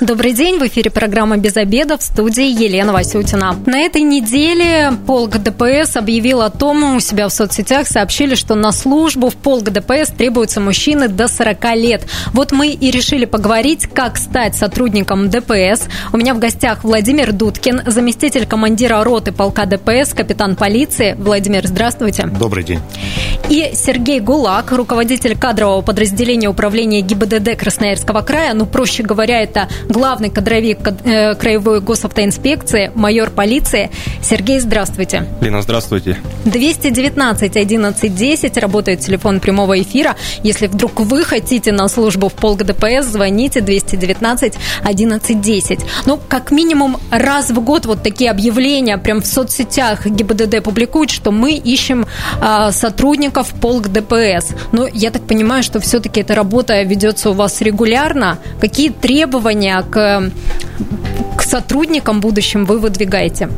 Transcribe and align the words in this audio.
Добрый 0.00 0.34
день, 0.34 0.58
в 0.58 0.66
эфире 0.66 0.90
программа 0.90 1.38
«Без 1.38 1.56
обеда» 1.56 1.96
в 1.96 2.02
студии 2.02 2.44
Елена 2.44 2.92
Васютина. 2.92 3.56
На 3.64 3.78
этой 3.78 4.02
неделе 4.02 4.92
полк 5.06 5.38
ДПС 5.38 5.96
объявил 5.96 6.42
о 6.42 6.50
том, 6.50 6.96
у 6.96 7.00
себя 7.00 7.26
в 7.28 7.32
соцсетях 7.32 7.86
сообщили, 7.86 8.34
что 8.34 8.54
на 8.56 8.72
службу 8.72 9.30
в 9.30 9.36
полк 9.36 9.70
ДПС 9.70 10.10
требуются 10.10 10.60
мужчины 10.60 11.08
до 11.08 11.28
40 11.28 11.64
лет. 11.76 12.06
Вот 12.34 12.52
мы 12.52 12.68
и 12.68 12.90
решили 12.90 13.24
поговорить, 13.24 13.86
как 13.86 14.18
стать 14.18 14.54
сотрудником 14.54 15.30
ДПС. 15.30 15.88
У 16.12 16.18
меня 16.18 16.34
в 16.34 16.40
гостях 16.40 16.84
Владимир 16.84 17.32
Дудкин, 17.32 17.84
заместитель 17.86 18.44
командира 18.44 19.02
роты 19.02 19.32
полка 19.32 19.64
ДПС, 19.64 20.12
капитан 20.12 20.56
полиции. 20.56 21.14
Владимир, 21.18 21.66
здравствуйте. 21.66 22.26
Добрый 22.26 22.64
день. 22.64 22.80
И 23.48 23.70
Сергей 23.72 24.20
Гулак, 24.20 24.72
руководитель 24.72 25.38
кадрового 25.38 25.80
подразделения 25.80 26.50
управления 26.50 27.00
ГИБДД 27.00 27.56
Красноярского 27.56 28.20
края. 28.20 28.52
Ну, 28.52 28.66
проще 28.66 29.02
говоря, 29.02 29.40
это 29.40 29.68
главный 29.88 30.30
кадровик 30.30 30.78
э, 31.04 31.34
Краевой 31.34 31.80
госавтоинспекции, 31.80 32.90
майор 32.94 33.30
полиции. 33.30 33.90
Сергей, 34.22 34.60
здравствуйте. 34.60 35.26
Лена, 35.40 35.62
здравствуйте. 35.62 36.18
219 36.44 37.56
11 37.56 38.14
10 38.14 38.56
работает 38.58 39.00
телефон 39.00 39.40
прямого 39.40 39.80
эфира. 39.80 40.16
Если 40.42 40.66
вдруг 40.66 41.00
вы 41.00 41.24
хотите 41.24 41.72
на 41.72 41.88
службу 41.88 42.28
в 42.28 42.34
полк 42.34 42.64
ДПС, 42.64 43.06
звоните 43.06 43.60
219 43.60 44.54
11 44.82 45.40
10. 45.40 45.80
Ну, 46.06 46.20
как 46.28 46.50
минимум 46.50 46.98
раз 47.10 47.50
в 47.50 47.60
год 47.60 47.86
вот 47.86 48.02
такие 48.02 48.30
объявления 48.30 48.98
прям 48.98 49.22
в 49.22 49.26
соцсетях 49.26 50.06
ГИБДД 50.06 50.62
публикуют, 50.62 51.10
что 51.10 51.30
мы 51.30 51.52
ищем 51.54 52.06
э, 52.40 52.72
сотрудников 52.72 53.48
полк 53.60 53.88
ДПС. 53.88 54.48
Но 54.72 54.86
я 54.92 55.10
так 55.10 55.22
понимаю, 55.22 55.62
что 55.62 55.80
все-таки 55.80 56.20
эта 56.20 56.34
работа 56.34 56.82
ведется 56.82 57.30
у 57.30 57.32
вас 57.32 57.60
регулярно. 57.60 58.38
Какие 58.60 58.90
требования 58.90 59.75
к, 59.82 60.30
к 61.36 61.42
сотрудникам 61.42 62.20
будущим 62.20 62.64
вы 62.64 62.78
выдвигаете? 62.78 63.48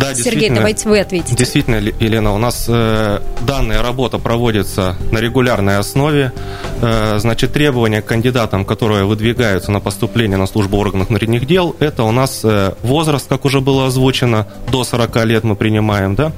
Да, 0.00 0.14
Сергей, 0.14 0.50
давайте 0.50 0.88
вы 0.88 1.00
ответите. 1.00 1.36
Действительно, 1.36 1.76
Елена, 1.76 2.32
у 2.34 2.38
нас 2.38 2.66
э, 2.68 3.20
данная 3.46 3.82
работа 3.82 4.18
проводится 4.18 4.96
на 5.10 5.18
регулярной 5.18 5.76
основе. 5.76 6.32
Э, 6.80 7.18
значит, 7.18 7.52
требования 7.52 8.00
к 8.00 8.06
кандидатам, 8.06 8.64
которые 8.64 9.04
выдвигаются 9.04 9.70
на 9.70 9.80
поступление 9.80 10.38
на 10.38 10.46
службу 10.46 10.78
органов 10.78 11.08
внутренних 11.08 11.46
дел, 11.46 11.76
это 11.80 12.04
у 12.04 12.12
нас 12.12 12.40
э, 12.44 12.72
возраст, 12.82 13.28
как 13.28 13.44
уже 13.44 13.60
было 13.60 13.86
озвучено, 13.86 14.46
до 14.72 14.84
40 14.84 15.24
лет 15.26 15.44
мы 15.44 15.54
принимаем, 15.54 16.14
да. 16.14 16.32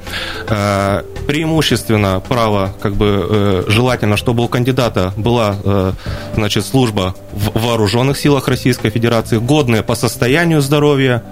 Э, 0.49 1.03
преимущественно 1.27 2.21
право, 2.29 2.75
как 2.81 2.95
бы 2.95 3.27
э, 3.29 3.65
желательно, 3.69 4.17
чтобы 4.17 4.45
у 4.45 4.49
кандидата 4.49 5.13
была, 5.17 5.57
э, 5.63 5.93
значит, 6.35 6.67
служба 6.67 7.15
в 7.33 7.61
вооруженных 7.61 8.19
силах 8.19 8.49
Российской 8.49 8.91
Федерации, 8.91 9.39
годная 9.39 9.83
по 9.83 9.95
состоянию 9.95 10.61
здоровья, 10.61 11.23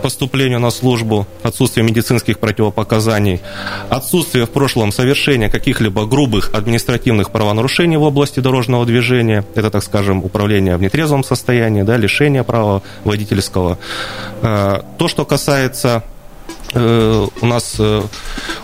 поступлению 0.00 0.60
на 0.60 0.70
службу, 0.70 1.26
отсутствие 1.42 1.84
медицинских 1.84 2.38
противопоказаний, 2.38 3.40
отсутствие 3.88 4.46
в 4.46 4.50
прошлом 4.50 4.92
совершения 4.92 5.48
каких-либо 5.48 6.06
грубых 6.06 6.50
административных 6.54 7.30
правонарушений 7.30 7.96
в 7.96 8.02
области 8.02 8.40
дорожного 8.40 8.86
движения, 8.86 9.44
это, 9.54 9.70
так 9.70 9.82
скажем, 9.82 10.24
управление 10.24 10.76
в 10.76 10.82
нетрезвом 10.82 11.24
состоянии, 11.24 11.82
да, 11.82 11.96
лишение 11.96 12.44
права 12.44 12.82
водительского. 13.04 13.78
Э, 14.42 14.80
то, 14.98 15.08
что 15.08 15.24
касается 15.24 16.02
э, 16.74 17.26
у 17.40 17.46
нас 17.46 17.76
э, 17.78 18.02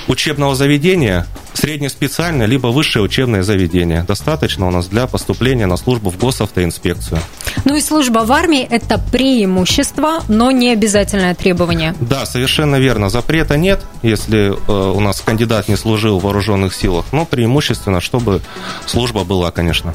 учебного 0.08 0.54
заведения, 0.54 1.26
среднеспециальное, 1.56 2.46
либо 2.46 2.68
высшее 2.68 3.04
учебное 3.04 3.42
заведение. 3.42 4.04
Достаточно 4.06 4.66
у 4.66 4.70
нас 4.70 4.86
для 4.86 5.06
поступления 5.06 5.66
на 5.66 5.76
службу 5.76 6.10
в 6.10 6.18
госавтоинспекцию. 6.18 7.20
Ну 7.64 7.74
и 7.74 7.80
служба 7.80 8.20
в 8.20 8.32
армии– 8.32 8.62
это 8.70 8.98
преимущество, 8.98 10.20
но 10.28 10.50
не 10.50 10.70
обязательное 10.70 11.34
требование. 11.34 11.94
Да, 12.00 12.26
совершенно 12.26 12.76
верно. 12.76 13.08
Запрета 13.08 13.56
нет, 13.56 13.80
если 14.02 14.48
э, 14.50 14.90
у 14.90 15.00
нас 15.00 15.20
кандидат 15.20 15.68
не 15.68 15.76
служил 15.76 16.18
в 16.18 16.24
вооруженных 16.24 16.74
силах, 16.74 17.06
но 17.12 17.24
преимущественно, 17.24 18.00
чтобы 18.00 18.42
служба 18.86 19.24
была, 19.24 19.50
конечно. 19.50 19.94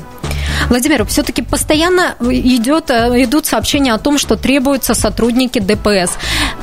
Владимир, 0.70 1.06
все-таки 1.06 1.42
постоянно 1.42 2.16
идет, 2.22 2.90
э, 2.90 3.24
идут 3.24 3.46
сообщения 3.46 3.94
о 3.94 3.98
том, 3.98 4.18
что 4.18 4.36
требуются 4.36 4.94
сотрудники 4.94 5.60
ДПС. 5.60 6.18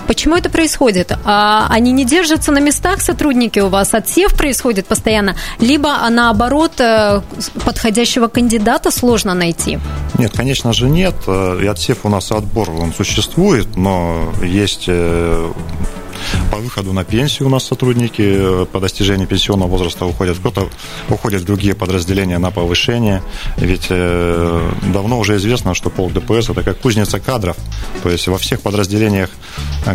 Почему 0.06 0.36
это 0.36 0.50
происходит? 0.50 1.12
А 1.24 1.66
они 1.70 1.92
не 1.92 2.04
держатся 2.04 2.52
на 2.52 2.58
местах, 2.58 3.00
сотрудники 3.00 3.60
у 3.60 3.68
вас? 3.68 3.94
Отсев 3.94 4.34
происходит 4.34 4.86
постоянно? 4.88 5.36
Либо, 5.60 5.98
а 6.02 6.10
наоборот, 6.10 6.72
э, 6.80 7.20
подходящего 7.64 8.28
кандидата 8.28 8.90
сложно 8.90 9.34
найти? 9.34 9.78
Нет, 10.18 10.32
конечно 10.36 10.72
же 10.72 10.88
нет. 10.88 11.14
Э, 11.26 11.60
и 11.62 11.66
отсев 11.66 11.98
у 12.04 12.08
нас 12.08 12.32
отбор, 12.32 12.70
он 12.70 12.92
существует, 12.92 13.76
но 13.76 14.32
есть 14.42 14.88
по 16.50 16.58
выходу 16.58 16.92
на 16.92 17.04
пенсию 17.04 17.48
у 17.48 17.50
нас 17.50 17.64
сотрудники 17.64 18.22
э, 18.22 18.66
по 18.66 18.80
достижении 18.80 19.26
пенсионного 19.26 19.68
возраста 19.68 20.06
уходят. 20.06 20.38
Кто-то 20.38 20.68
уходит 21.08 21.42
в 21.42 21.44
другие 21.44 21.74
подразделения 21.74 22.38
на 22.38 22.50
повышение. 22.50 23.22
Ведь 23.56 23.86
э, 23.90 24.70
давно 24.92 25.18
уже 25.18 25.36
известно, 25.36 25.74
что 25.74 25.90
полк 25.90 26.12
ДПС– 26.12 26.48
это 26.50 26.62
как 26.62 26.78
кузница 26.78 27.20
кадров. 27.20 27.56
То 28.02 28.10
есть 28.10 28.28
во 28.28 28.38
всех 28.38 28.60
подразделениях 28.60 29.30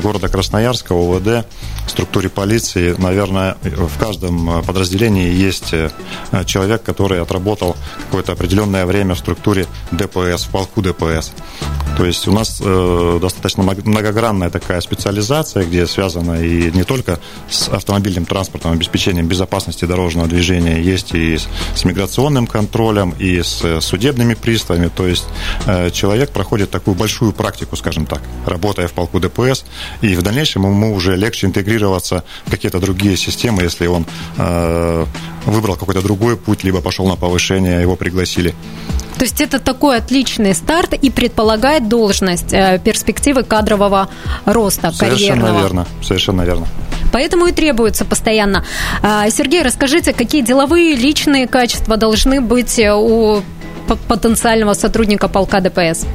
города 0.01 0.27
Красноярска, 0.27 0.93
ОВД, 0.93 1.45
структуре 1.87 2.29
полиции, 2.29 2.95
наверное, 2.97 3.57
в 3.61 3.97
каждом 3.99 4.63
подразделении 4.63 5.33
есть 5.33 5.73
э, 5.73 5.89
человек, 6.45 6.83
который 6.83 7.21
отработал 7.21 7.75
какое-то 8.05 8.31
определенное 8.31 8.85
время 8.85 9.15
в 9.15 9.19
структуре 9.19 9.67
ДПС, 9.91 10.43
в 10.45 10.49
полку 10.49 10.81
ДПС. 10.81 11.31
То 11.97 12.05
есть 12.05 12.27
у 12.27 12.31
нас 12.31 12.61
э, 12.63 13.19
достаточно 13.21 13.63
многогранная 13.63 14.49
такая 14.49 14.81
специализация, 14.81 15.63
где 15.63 15.85
связана 16.13 16.41
и 16.41 16.71
не 16.71 16.83
только 16.83 17.19
с 17.49 17.69
автомобильным 17.69 18.25
транспортом, 18.25 18.71
обеспечением 18.71 19.27
безопасности 19.27 19.85
дорожного 19.85 20.27
движения, 20.27 20.81
есть 20.81 21.13
и 21.13 21.37
с, 21.37 21.47
с 21.75 21.85
миграционным 21.85 22.47
контролем, 22.47 23.13
и 23.19 23.41
с 23.41 23.63
э, 23.63 23.81
судебными 23.81 24.35
приставами. 24.35 24.89
То 24.95 25.07
есть 25.07 25.25
э, 25.65 25.89
человек 25.91 26.31
проходит 26.31 26.69
такую 26.69 26.95
большую 26.95 27.33
практику, 27.33 27.75
скажем 27.75 28.05
так, 28.05 28.21
работая 28.45 28.87
в 28.87 28.93
полку 28.93 29.19
ДПС, 29.19 29.65
и 30.01 30.15
в 30.15 30.21
дальнейшем 30.21 30.63
ему 30.63 30.93
уже 30.93 31.15
легче 31.15 31.47
интегрироваться 31.47 32.23
в 32.45 32.51
какие-то 32.51 32.79
другие 32.79 33.17
системы, 33.17 33.63
если 33.63 33.87
он 33.87 34.05
э, 34.37 35.05
выбрал 35.45 35.75
какой-то 35.75 36.01
другой 36.01 36.37
путь, 36.37 36.63
либо 36.63 36.81
пошел 36.81 37.07
на 37.07 37.15
повышение, 37.15 37.81
его 37.81 37.95
пригласили. 37.95 38.53
То 39.17 39.25
есть 39.25 39.41
это 39.41 39.59
такой 39.59 39.97
отличный 39.97 40.53
старт 40.53 40.93
и 40.93 41.09
предполагает 41.09 41.87
должность, 41.87 42.53
э, 42.53 42.79
перспективы 42.83 43.43
кадрового 43.43 44.09
роста, 44.45 44.91
совершенно 44.91 45.41
карьерного. 45.41 45.59
Верно, 45.61 45.87
совершенно 46.01 46.41
верно. 46.41 46.67
Поэтому 47.11 47.45
и 47.45 47.51
требуется 47.51 48.05
постоянно. 48.05 48.65
А, 49.03 49.29
Сергей, 49.29 49.61
расскажите, 49.61 50.13
какие 50.13 50.41
деловые, 50.41 50.95
личные 50.95 51.47
качества 51.47 51.95
должны 51.95 52.41
быть 52.41 52.79
у 52.79 53.41
потенциального 54.07 54.73
сотрудника 54.73 55.27
полка 55.27 55.59
ДПС? 55.59 56.05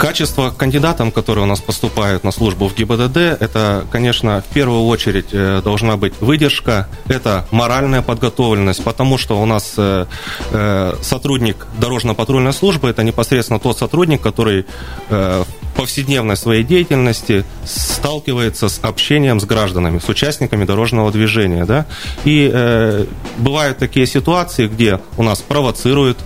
Качество 0.00 0.48
кандидатам, 0.48 1.12
которые 1.12 1.44
у 1.44 1.46
нас 1.46 1.60
поступают 1.60 2.24
на 2.24 2.30
службу 2.30 2.68
в 2.68 2.74
ГИБДД, 2.74 3.18
это, 3.18 3.84
конечно, 3.92 4.40
в 4.40 4.54
первую 4.54 4.86
очередь 4.86 5.26
э, 5.32 5.60
должна 5.62 5.98
быть 5.98 6.14
выдержка, 6.22 6.88
это 7.06 7.46
моральная 7.50 8.00
подготовленность, 8.00 8.82
потому 8.82 9.18
что 9.18 9.38
у 9.38 9.44
нас 9.44 9.74
э, 9.76 10.06
э, 10.52 10.94
сотрудник 11.02 11.66
дорожно-патрульной 11.78 12.54
службы 12.54 12.88
это 12.88 13.02
непосредственно 13.02 13.60
тот 13.60 13.76
сотрудник, 13.76 14.22
который 14.22 14.64
в 15.10 15.46
повседневной 15.76 16.36
своей 16.36 16.64
деятельности 16.64 17.44
сталкивается 17.66 18.70
с 18.70 18.80
общением 18.82 19.38
с 19.38 19.44
гражданами, 19.44 19.98
с 19.98 20.08
участниками 20.08 20.64
дорожного 20.64 21.12
движения. 21.12 21.66
Да? 21.66 21.84
И 22.24 23.06
бывают 23.36 23.78
такие 23.78 24.06
ситуации, 24.06 24.66
где 24.66 25.00
у 25.16 25.22
нас 25.22 25.40
провоцируют 25.40 26.18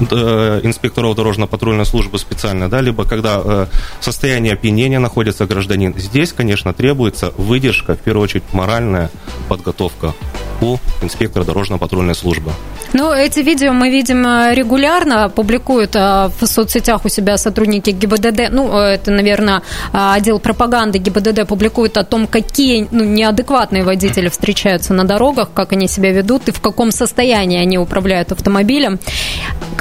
инспекторов 0.00 1.16
дорожно-патрульной 1.16 1.84
службы 1.84 2.18
специально, 2.18 2.68
да, 2.68 2.80
либо 2.80 3.04
когда 3.04 3.40
э, 3.44 3.66
в 4.00 4.04
состоянии 4.04 4.52
опьянения 4.52 4.98
находится 4.98 5.46
гражданин. 5.46 5.94
Здесь, 5.96 6.32
конечно, 6.32 6.72
требуется 6.72 7.32
выдержка, 7.36 7.94
в 7.94 7.98
первую 7.98 8.24
очередь 8.24 8.44
моральная 8.52 9.10
подготовка 9.48 10.14
у 10.60 10.78
инспектора 11.02 11.44
дорожно-патрульной 11.44 12.14
службы. 12.14 12.52
Ну, 12.92 13.12
эти 13.12 13.40
видео 13.40 13.72
мы 13.72 13.90
видим 13.90 14.26
э, 14.26 14.54
регулярно, 14.54 15.28
публикуют 15.28 15.94
в 15.94 16.32
соцсетях 16.44 17.04
у 17.04 17.08
себя 17.08 17.36
сотрудники 17.36 17.90
ГИБДД. 17.90 18.50
Ну, 18.50 18.76
это, 18.78 19.10
наверное, 19.10 19.62
отдел 19.92 20.38
пропаганды 20.38 20.98
ГИБДД 20.98 21.46
публикует 21.46 21.96
о 21.96 22.04
том, 22.04 22.26
какие 22.26 22.88
ну, 22.90 23.04
неадекватные 23.04 23.84
водители 23.84 24.28
встречаются 24.28 24.94
на 24.94 25.04
дорогах, 25.04 25.50
как 25.52 25.72
они 25.72 25.88
себя 25.88 26.12
ведут 26.12 26.48
и 26.48 26.52
в 26.52 26.60
каком 26.60 26.90
состоянии 26.90 27.58
они 27.58 27.78
управляют 27.78 28.32
автомобилем 28.32 28.98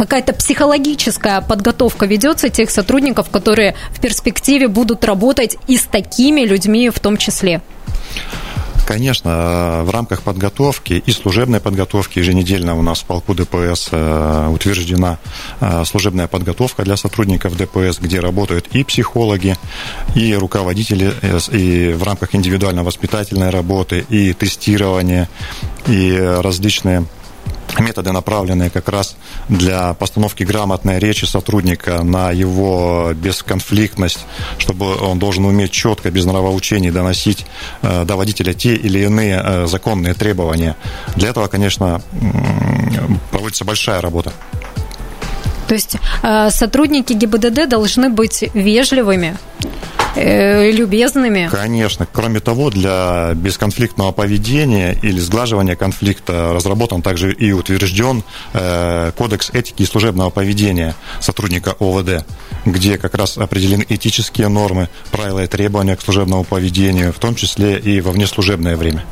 какая-то 0.07 0.33
психологическая 0.33 1.42
подготовка 1.42 2.06
ведется 2.06 2.50
тех 2.50 2.69
сотрудников, 2.71 3.30
которые 3.30 3.75
в 3.92 4.00
перспективе 4.00 4.69
будут 4.69 5.04
работать 5.04 5.57
и 5.68 5.75
с 5.75 5.83
такими 5.83 6.42
людьми 6.42 6.89
в 6.89 7.00
том 7.01 7.18
числе? 7.18 7.62
Конечно, 8.88 9.30
э, 9.30 9.83
в 9.83 9.89
рамках 9.89 10.21
подготовки 10.21 11.04
и 11.06 11.12
служебной 11.12 11.59
подготовки 11.59 12.19
еженедельно 12.19 12.74
у 12.80 12.81
нас 12.81 13.01
в 13.01 13.04
полку 13.04 13.33
ДПС 13.33 13.89
э, 13.92 14.48
утверждена 14.50 15.19
э, 15.59 15.83
служебная 15.83 16.30
подготовка 16.30 16.83
для 16.83 16.95
сотрудников 16.95 17.57
ДПС, 17.57 18.00
где 18.00 18.21
работают 18.21 18.68
и 18.71 18.86
психологи, 18.86 19.57
и 20.15 20.33
руководители, 20.36 21.12
и 21.51 21.92
в 21.92 22.04
рамках 22.04 22.33
индивидуально-воспитательной 22.33 23.50
работы, 23.50 24.06
и 24.07 24.31
тестирования, 24.31 25.27
и 25.88 26.18
различные 26.42 27.04
методы, 27.80 28.12
направленные 28.12 28.69
как 28.69 28.90
раз 28.90 29.16
для 29.50 29.94
постановки 29.94 30.44
грамотной 30.44 31.00
речи 31.00 31.25
сотрудника 31.25 32.04
на 32.04 32.31
его 32.31 33.12
бесконфликтность, 33.14 34.25
чтобы 34.58 34.96
он 34.96 35.19
должен 35.19 35.46
уметь 35.46 35.72
четко, 35.72 36.12
без 36.12 36.25
нравоучений 36.25 36.92
доносить 36.92 37.46
э, 37.81 38.06
до 38.06 38.16
водителя 38.16 38.54
те 38.54 38.75
или 38.75 39.00
иные 39.00 39.42
э, 39.44 39.68
законные 39.68 40.14
требования. 40.14 40.75
Для 41.16 41.30
этого, 41.30 41.48
конечно, 41.48 42.02
проводится 43.31 43.66
большая 43.66 44.02
работа. 44.02 44.34
То 45.68 45.74
есть 45.74 45.98
э, 46.24 46.50
сотрудники 46.50 47.14
ГИБДД 47.14 47.68
должны 47.68 48.10
быть 48.10 48.50
вежливыми, 48.54 49.38
любезными. 50.72 51.50
Конечно. 51.52 52.08
Кроме 52.12 52.40
того, 52.40 52.69
для 52.69 53.31
бесконфликтного 53.36 54.12
поведения 54.12 54.98
или 55.02 55.19
сглаживания 55.19 55.75
конфликта 55.75 56.52
разработан 56.54 57.02
также 57.02 57.34
и 57.34 57.52
утвержден 57.52 58.24
э, 58.54 59.12
кодекс 59.18 59.50
этики 59.52 59.84
и 59.84 59.86
служебного 59.86 60.30
поведения 60.30 60.96
сотрудника 61.19 61.75
ОВД, 61.80 62.25
где 62.66 62.98
как 62.98 63.16
раз 63.16 63.38
определены 63.38 63.86
этические 63.88 64.48
нормы, 64.48 64.90
правила 65.12 65.44
и 65.44 65.48
требования 65.48 65.96
к 65.96 66.02
служебному 66.02 66.44
поведению, 66.44 67.14
в 67.14 67.19
том 67.19 67.36
числе 67.36 67.78
и 67.78 68.02
во 68.02 68.12
внеслужебное 68.12 68.75
время. 68.75 69.04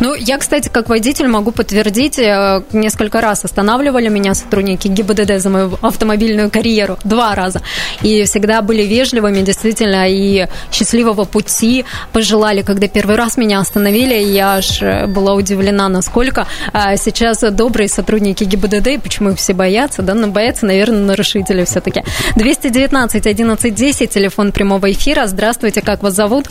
Ну, 0.00 0.14
я, 0.14 0.38
кстати, 0.38 0.68
как 0.68 0.88
водитель 0.88 1.28
могу 1.28 1.50
подтвердить, 1.50 2.18
э, 2.18 2.62
несколько 2.72 3.20
раз 3.20 3.44
останавливали 3.44 4.08
меня 4.08 4.34
сотрудники 4.34 4.88
ГИБДД 4.88 5.38
за 5.38 5.50
мою 5.50 5.78
автомобильную 5.82 6.50
карьеру, 6.50 6.98
два 7.04 7.34
раза, 7.34 7.62
и 8.02 8.24
всегда 8.24 8.62
были 8.62 8.82
вежливыми, 8.82 9.42
действительно, 9.42 10.08
и 10.08 10.46
счастливого 10.72 11.24
пути 11.24 11.84
пожелали, 12.12 12.62
когда 12.62 12.88
первый 12.88 13.16
раз 13.16 13.36
меня 13.36 13.60
остановили, 13.60 14.14
я 14.14 14.56
аж 14.56 14.82
э, 14.82 15.06
была 15.06 15.34
удивлена, 15.34 15.88
насколько 15.88 16.46
а 16.72 16.96
сейчас 16.96 17.40
добрые 17.40 17.88
сотрудники 17.88 18.44
ГИБДД, 18.44 19.02
почему 19.02 19.30
их 19.30 19.38
все 19.38 19.54
боятся, 19.54 20.02
да, 20.02 20.14
но 20.14 20.28
боятся, 20.28 20.66
наверное, 20.66 21.00
нарушители 21.00 21.64
все-таки. 21.64 22.02
219 22.36 23.26
11 23.26 23.74
10, 23.74 24.10
телефон 24.10 24.52
прямого 24.52 24.90
эфира, 24.90 25.26
здравствуйте, 25.26 25.80
как 25.80 26.02
вас 26.02 26.14
зовут? 26.14 26.48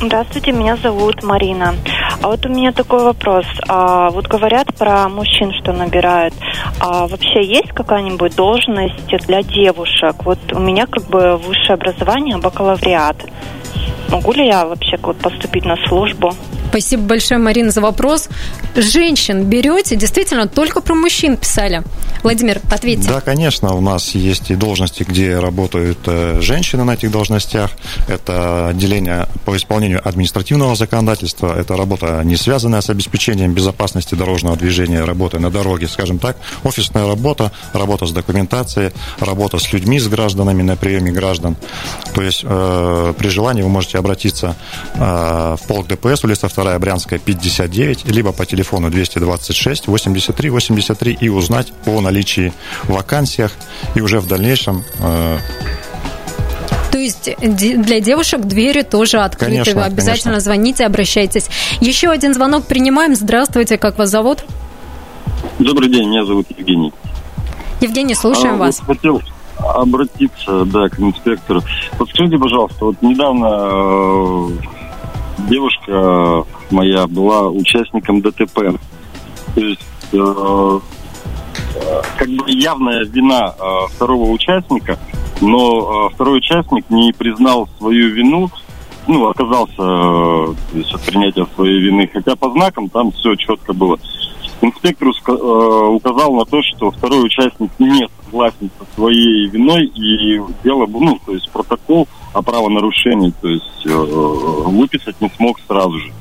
Здравствуйте, 0.00 0.52
меня 0.52 0.76
зовут 0.76 1.24
Марина. 1.24 1.74
А 2.22 2.28
вот 2.28 2.46
у 2.46 2.48
меня 2.48 2.70
такой 2.70 3.02
вопрос. 3.02 3.44
А, 3.66 4.10
вот 4.10 4.28
говорят 4.28 4.72
про 4.78 5.08
мужчин, 5.08 5.52
что 5.60 5.72
набирают. 5.72 6.34
А 6.78 7.08
вообще 7.08 7.44
есть 7.44 7.72
какая-нибудь 7.72 8.36
должность 8.36 9.08
для 9.26 9.42
девушек? 9.42 10.14
Вот 10.24 10.38
у 10.52 10.60
меня 10.60 10.86
как 10.86 11.08
бы 11.08 11.36
высшее 11.36 11.74
образование, 11.74 12.38
бакалавриат. 12.38 13.16
Могу 14.08 14.32
ли 14.32 14.46
я 14.46 14.66
вообще 14.66 14.98
вот 15.02 15.18
поступить 15.18 15.64
на 15.64 15.74
службу? 15.88 16.30
Спасибо 16.68 17.02
большое, 17.04 17.40
Марина, 17.40 17.70
за 17.70 17.80
вопрос. 17.80 18.28
Женщин 18.76 19.44
берете? 19.44 19.96
Действительно, 19.96 20.46
только 20.46 20.80
про 20.80 20.94
мужчин 20.94 21.36
писали. 21.36 21.82
Владимир, 22.22 22.60
ответьте. 22.70 23.08
Да, 23.08 23.20
конечно, 23.20 23.74
у 23.74 23.80
нас 23.80 24.14
есть 24.14 24.50
и 24.50 24.54
должности, 24.54 25.04
где 25.08 25.38
работают 25.38 25.98
э, 26.06 26.40
женщины 26.40 26.84
на 26.84 26.92
этих 26.92 27.10
должностях. 27.10 27.70
Это 28.06 28.68
отделение 28.68 29.28
по 29.44 29.56
исполнению 29.56 30.06
административного 30.06 30.74
законодательства. 30.76 31.58
Это 31.58 31.76
работа, 31.76 32.20
не 32.24 32.36
связанная 32.36 32.80
с 32.80 32.90
обеспечением 32.90 33.54
безопасности 33.54 34.14
дорожного 34.14 34.56
движения, 34.56 35.04
работа 35.04 35.38
на 35.38 35.50
дороге, 35.50 35.88
скажем 35.88 36.18
так. 36.18 36.36
Офисная 36.64 37.06
работа, 37.06 37.50
работа 37.72 38.06
с 38.06 38.12
документацией, 38.12 38.92
работа 39.20 39.58
с 39.58 39.72
людьми, 39.72 39.98
с 39.98 40.08
гражданами 40.08 40.62
на 40.62 40.76
приеме 40.76 41.12
граждан. 41.12 41.56
То 42.14 42.22
есть 42.22 42.42
э, 42.44 43.14
при 43.16 43.28
желании 43.28 43.62
вы 43.62 43.68
можете 43.68 43.98
обратиться 43.98 44.54
э, 44.94 45.56
в 45.58 45.66
полк 45.66 45.86
ДПС, 45.86 46.24
улица 46.24 46.48
2 46.64 46.78
Брянская, 46.78 47.18
59, 47.18 48.06
либо 48.06 48.32
по 48.32 48.44
телефону 48.44 48.90
226 48.90 49.86
83 49.86 50.50
83 50.50 51.18
и 51.20 51.28
узнать 51.28 51.72
о 51.86 52.00
наличии 52.00 52.52
вакансиях 52.84 53.52
и 53.94 54.00
уже 54.00 54.20
в 54.20 54.26
дальнейшем 54.26 54.84
э, 55.00 55.38
то 56.90 56.98
есть 56.98 57.30
для 57.38 58.00
девушек 58.00 58.40
двери 58.40 58.82
тоже 58.82 59.18
открыты. 59.18 59.52
Конечно, 59.52 59.74
Вы 59.74 59.82
обязательно 59.82 60.32
конечно. 60.32 60.40
звоните, 60.40 60.84
обращайтесь. 60.86 61.48
Еще 61.80 62.08
один 62.08 62.34
звонок 62.34 62.66
принимаем. 62.66 63.14
Здравствуйте, 63.14 63.78
как 63.78 63.98
вас 63.98 64.10
зовут? 64.10 64.44
Добрый 65.58 65.88
день, 65.90 66.08
меня 66.08 66.24
зовут 66.24 66.46
Евгений. 66.56 66.92
Евгений, 67.80 68.14
слушаем 68.14 68.54
а, 68.54 68.58
вас. 68.58 68.80
Вот 68.80 68.96
хотел 68.96 69.22
обратиться, 69.58 70.64
да, 70.64 70.88
к 70.88 70.98
инспектору. 70.98 71.62
Подскажите, 71.98 72.38
пожалуйста, 72.38 72.86
вот 72.86 72.96
недавно 73.02 73.46
э, 73.46 74.77
девушка 75.48 76.44
моя 76.70 77.06
была 77.06 77.48
участником 77.48 78.20
ДТП. 78.20 78.78
То 79.54 79.60
есть 79.60 79.80
э, 80.12 80.80
как 82.16 82.28
бы 82.28 82.50
явная 82.50 83.04
вина 83.04 83.54
э, 83.58 83.86
второго 83.94 84.30
участника, 84.30 84.98
но 85.40 86.08
э, 86.10 86.14
второй 86.14 86.38
участник 86.38 86.88
не 86.90 87.12
признал 87.12 87.68
свою 87.78 88.10
вину, 88.10 88.50
ну, 89.06 89.28
отказался 89.28 89.74
э, 89.78 90.54
есть, 90.74 90.92
от 90.92 91.00
принятия 91.02 91.46
своей 91.54 91.80
вины, 91.80 92.08
хотя 92.12 92.36
по 92.36 92.50
знакам 92.50 92.88
там 92.88 93.10
все 93.12 93.34
четко 93.36 93.72
было. 93.72 93.98
Инспектор 94.60 95.08
э, 95.08 95.32
указал 95.32 96.34
на 96.34 96.44
то, 96.44 96.60
что 96.62 96.90
второй 96.90 97.24
участник 97.24 97.70
не 97.78 98.06
согласен 98.24 98.70
со 98.78 98.94
своей 98.94 99.48
виной 99.48 99.86
и 99.86 100.40
дело, 100.62 100.86
ну, 100.86 101.18
то 101.24 101.32
есть 101.32 101.50
протокол 101.50 102.06
о 102.32 102.42
правонарушении, 102.42 103.32
то 103.40 103.48
есть 103.48 103.86
э, 103.86 103.90
выписать 103.90 105.20
не 105.20 105.30
смог 105.36 105.58
сразу 105.66 105.98
же. 105.98 106.12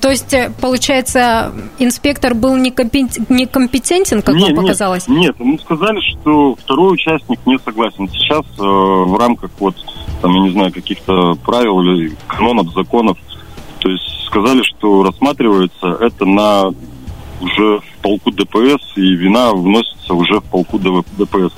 То 0.00 0.10
есть, 0.10 0.32
э, 0.32 0.52
получается, 0.60 1.52
инспектор 1.78 2.34
был 2.34 2.56
некомпетентен, 2.56 4.22
как 4.22 4.36
нет, 4.36 4.56
вам 4.56 4.64
показалось? 4.64 5.08
Нет, 5.08 5.18
нет, 5.18 5.40
ему 5.40 5.58
сказали, 5.58 6.00
что 6.00 6.54
второй 6.54 6.94
участник 6.94 7.40
не 7.46 7.58
согласен. 7.58 8.08
Сейчас 8.08 8.44
э, 8.58 8.62
в 8.62 9.18
рамках 9.18 9.50
вот, 9.58 9.74
там, 10.22 10.32
я 10.34 10.40
не 10.42 10.50
знаю, 10.50 10.72
каких-то 10.72 11.34
правил 11.44 11.80
или 11.82 12.16
канонов, 12.28 12.72
законов, 12.72 13.18
то 13.80 13.90
есть 13.90 14.04
сказали, 14.26 14.62
что 14.62 15.02
рассматривается 15.02 15.88
это 16.00 16.24
на 16.24 16.70
уже 17.40 17.80
в 17.80 18.02
полку 18.02 18.30
ДПС, 18.30 18.96
и 18.96 19.14
вина 19.14 19.52
вносится 19.52 20.14
уже 20.14 20.40
в 20.40 20.44
полку 20.44 20.78
ДПС. 20.78 21.52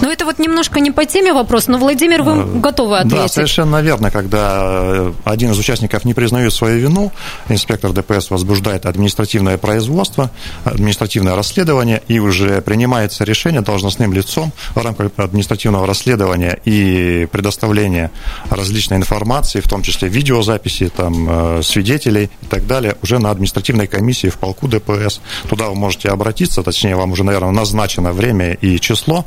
Ну, 0.00 0.10
это 0.10 0.24
вот 0.24 0.38
немножко 0.38 0.80
не 0.80 0.90
по 0.90 1.04
теме 1.04 1.32
вопрос, 1.32 1.66
но, 1.68 1.78
Владимир, 1.78 2.22
вы 2.22 2.32
э, 2.32 2.58
готовы 2.58 2.98
ответить? 2.98 3.18
Да, 3.18 3.28
совершенно 3.28 3.82
верно. 3.82 4.10
Когда 4.10 4.60
э, 4.62 5.12
один 5.24 5.50
из 5.50 5.58
участников 5.58 6.04
не 6.04 6.14
признает 6.14 6.52
свою 6.52 6.78
вину, 6.78 7.12
инспектор 7.48 7.92
ДПС 7.92 8.30
возбуждает 8.30 8.86
административное 8.86 9.58
производство, 9.58 10.30
административное 10.64 11.34
расследование, 11.34 12.02
и 12.08 12.18
уже 12.18 12.62
принимается 12.62 13.24
решение 13.24 13.60
должностным 13.60 14.12
лицом 14.12 14.52
в 14.74 14.82
рамках 14.82 15.10
административного 15.16 15.86
расследования 15.86 16.58
и 16.64 17.28
предоставления 17.30 18.10
различной 18.48 18.96
информации, 18.96 19.60
в 19.60 19.68
том 19.68 19.82
числе 19.82 20.08
видеозаписи, 20.08 20.88
там, 20.88 21.58
э, 21.58 21.62
свидетелей 21.62 22.30
и 22.40 22.46
так 22.46 22.66
далее, 22.66 22.96
уже 23.02 23.18
на 23.18 23.30
административной 23.30 23.86
комиссии 23.86 24.28
в 24.28 24.38
полку 24.38 24.66
ДПС. 24.66 25.20
Туда 25.48 25.68
вы 25.68 25.74
можете 25.74 26.08
обратиться, 26.08 26.62
точнее, 26.62 26.96
вам 26.96 27.12
уже, 27.12 27.22
наверное, 27.22 27.50
назначено 27.50 28.12
время 28.12 28.54
и 28.54 28.80
число, 28.80 29.26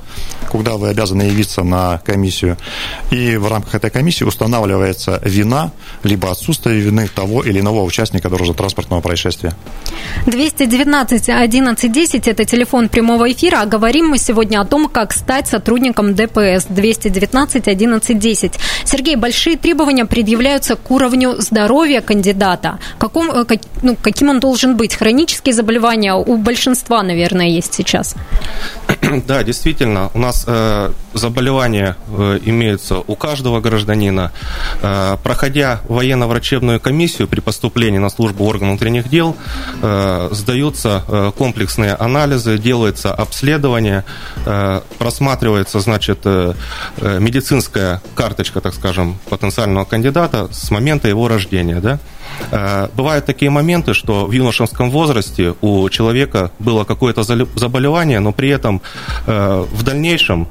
когда 0.63 0.77
вы 0.77 0.89
обязаны 0.89 1.23
явиться 1.23 1.63
на 1.63 1.97
комиссию. 2.05 2.57
И 3.11 3.35
в 3.35 3.47
рамках 3.49 3.75
этой 3.75 3.89
комиссии 3.89 4.23
устанавливается 4.23 5.19
вина, 5.25 5.71
либо 6.03 6.31
отсутствие 6.31 6.79
вины 6.79 7.09
того 7.13 7.43
или 7.43 7.59
иного 7.59 7.83
участника 7.83 8.29
дорожно-транспортного 8.29 9.01
происшествия. 9.01 9.53
219 10.25 11.29
11 11.29 11.91
10– 11.91 12.27
это 12.29 12.45
телефон 12.45 12.87
прямого 12.87 13.29
эфира. 13.29 13.61
А 13.61 13.65
говорим 13.65 14.07
мы 14.07 14.17
сегодня 14.17 14.61
о 14.61 14.65
том, 14.65 14.87
как 14.87 15.13
стать 15.13 15.47
сотрудником 15.47 16.15
ДПС. 16.15 16.65
219 16.69 17.67
11 17.67 18.19
10. 18.19 18.53
Сергей, 18.85 19.17
большие 19.17 19.57
требования 19.57 20.05
предъявляются 20.05 20.75
к 20.75 20.91
уровню 20.91 21.41
здоровья 21.41 21.99
кандидата. 21.99 22.79
Каком, 22.99 23.29
э, 23.31 23.43
как, 23.43 23.59
ну, 23.81 23.97
каким 24.01 24.29
он 24.29 24.39
должен 24.39 24.77
быть? 24.77 24.95
Хронические 24.95 25.53
заболевания 25.53 26.13
у 26.13 26.37
большинства, 26.37 27.03
наверное, 27.03 27.47
есть 27.47 27.73
сейчас. 27.73 28.15
Да, 29.27 29.43
действительно. 29.43 30.09
У 30.13 30.19
нас 30.19 30.45
э, 30.53 30.91
заболевания 31.13 31.95
э, 32.07 32.39
имеются 32.45 32.99
у 32.99 33.15
каждого 33.15 33.61
гражданина. 33.61 34.31
Э, 34.81 35.17
проходя 35.23 35.81
военно-врачебную 35.87 36.79
комиссию 36.79 37.27
при 37.27 37.39
поступлении 37.39 37.99
на 37.99 38.09
службу 38.09 38.45
органов 38.45 38.73
внутренних 38.73 39.09
дел, 39.09 39.35
сдаются 40.31 41.33
комплексные 41.37 41.93
анализы, 41.93 42.57
делается 42.57 43.13
обследование, 43.13 44.03
просматривается, 44.97 45.79
значит, 45.79 46.25
медицинская 47.01 48.01
карточка, 48.15 48.61
так 48.61 48.73
скажем, 48.73 49.17
потенциального 49.29 49.85
кандидата 49.85 50.47
с 50.51 50.71
момента 50.71 51.07
его 51.07 51.27
рождения, 51.27 51.81
да. 51.81 51.99
Бывают 52.95 53.25
такие 53.25 53.51
моменты, 53.51 53.93
что 53.93 54.25
в 54.25 54.31
юношеском 54.31 54.89
возрасте 54.89 55.53
у 55.61 55.89
человека 55.89 56.51
было 56.59 56.83
какое-то 56.83 57.23
заболевание, 57.23 58.19
но 58.19 58.31
при 58.31 58.49
этом 58.49 58.81
в 59.25 59.83
дальнейшем 59.83 60.42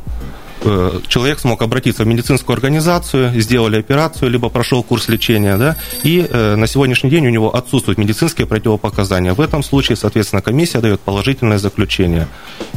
э, 0.64 1.00
человек 1.08 1.38
смог 1.40 1.62
обратиться 1.62 2.04
в 2.04 2.06
медицинскую 2.06 2.54
организацию, 2.54 3.40
сделали 3.40 3.78
операцию, 3.78 4.30
либо 4.30 4.48
прошел 4.48 4.82
курс 4.82 5.08
лечения, 5.08 5.56
да, 5.56 5.76
и 6.02 6.28
на 6.32 6.66
сегодняшний 6.66 7.10
день 7.10 7.26
у 7.26 7.30
него 7.30 7.54
отсутствуют 7.54 7.98
медицинские 7.98 8.46
противопоказания. 8.46 9.34
В 9.34 9.40
этом 9.40 9.62
случае, 9.62 9.96
соответственно, 9.96 10.42
комиссия 10.42 10.80
дает 10.80 11.00
положительное 11.00 11.58
заключение, 11.58 12.26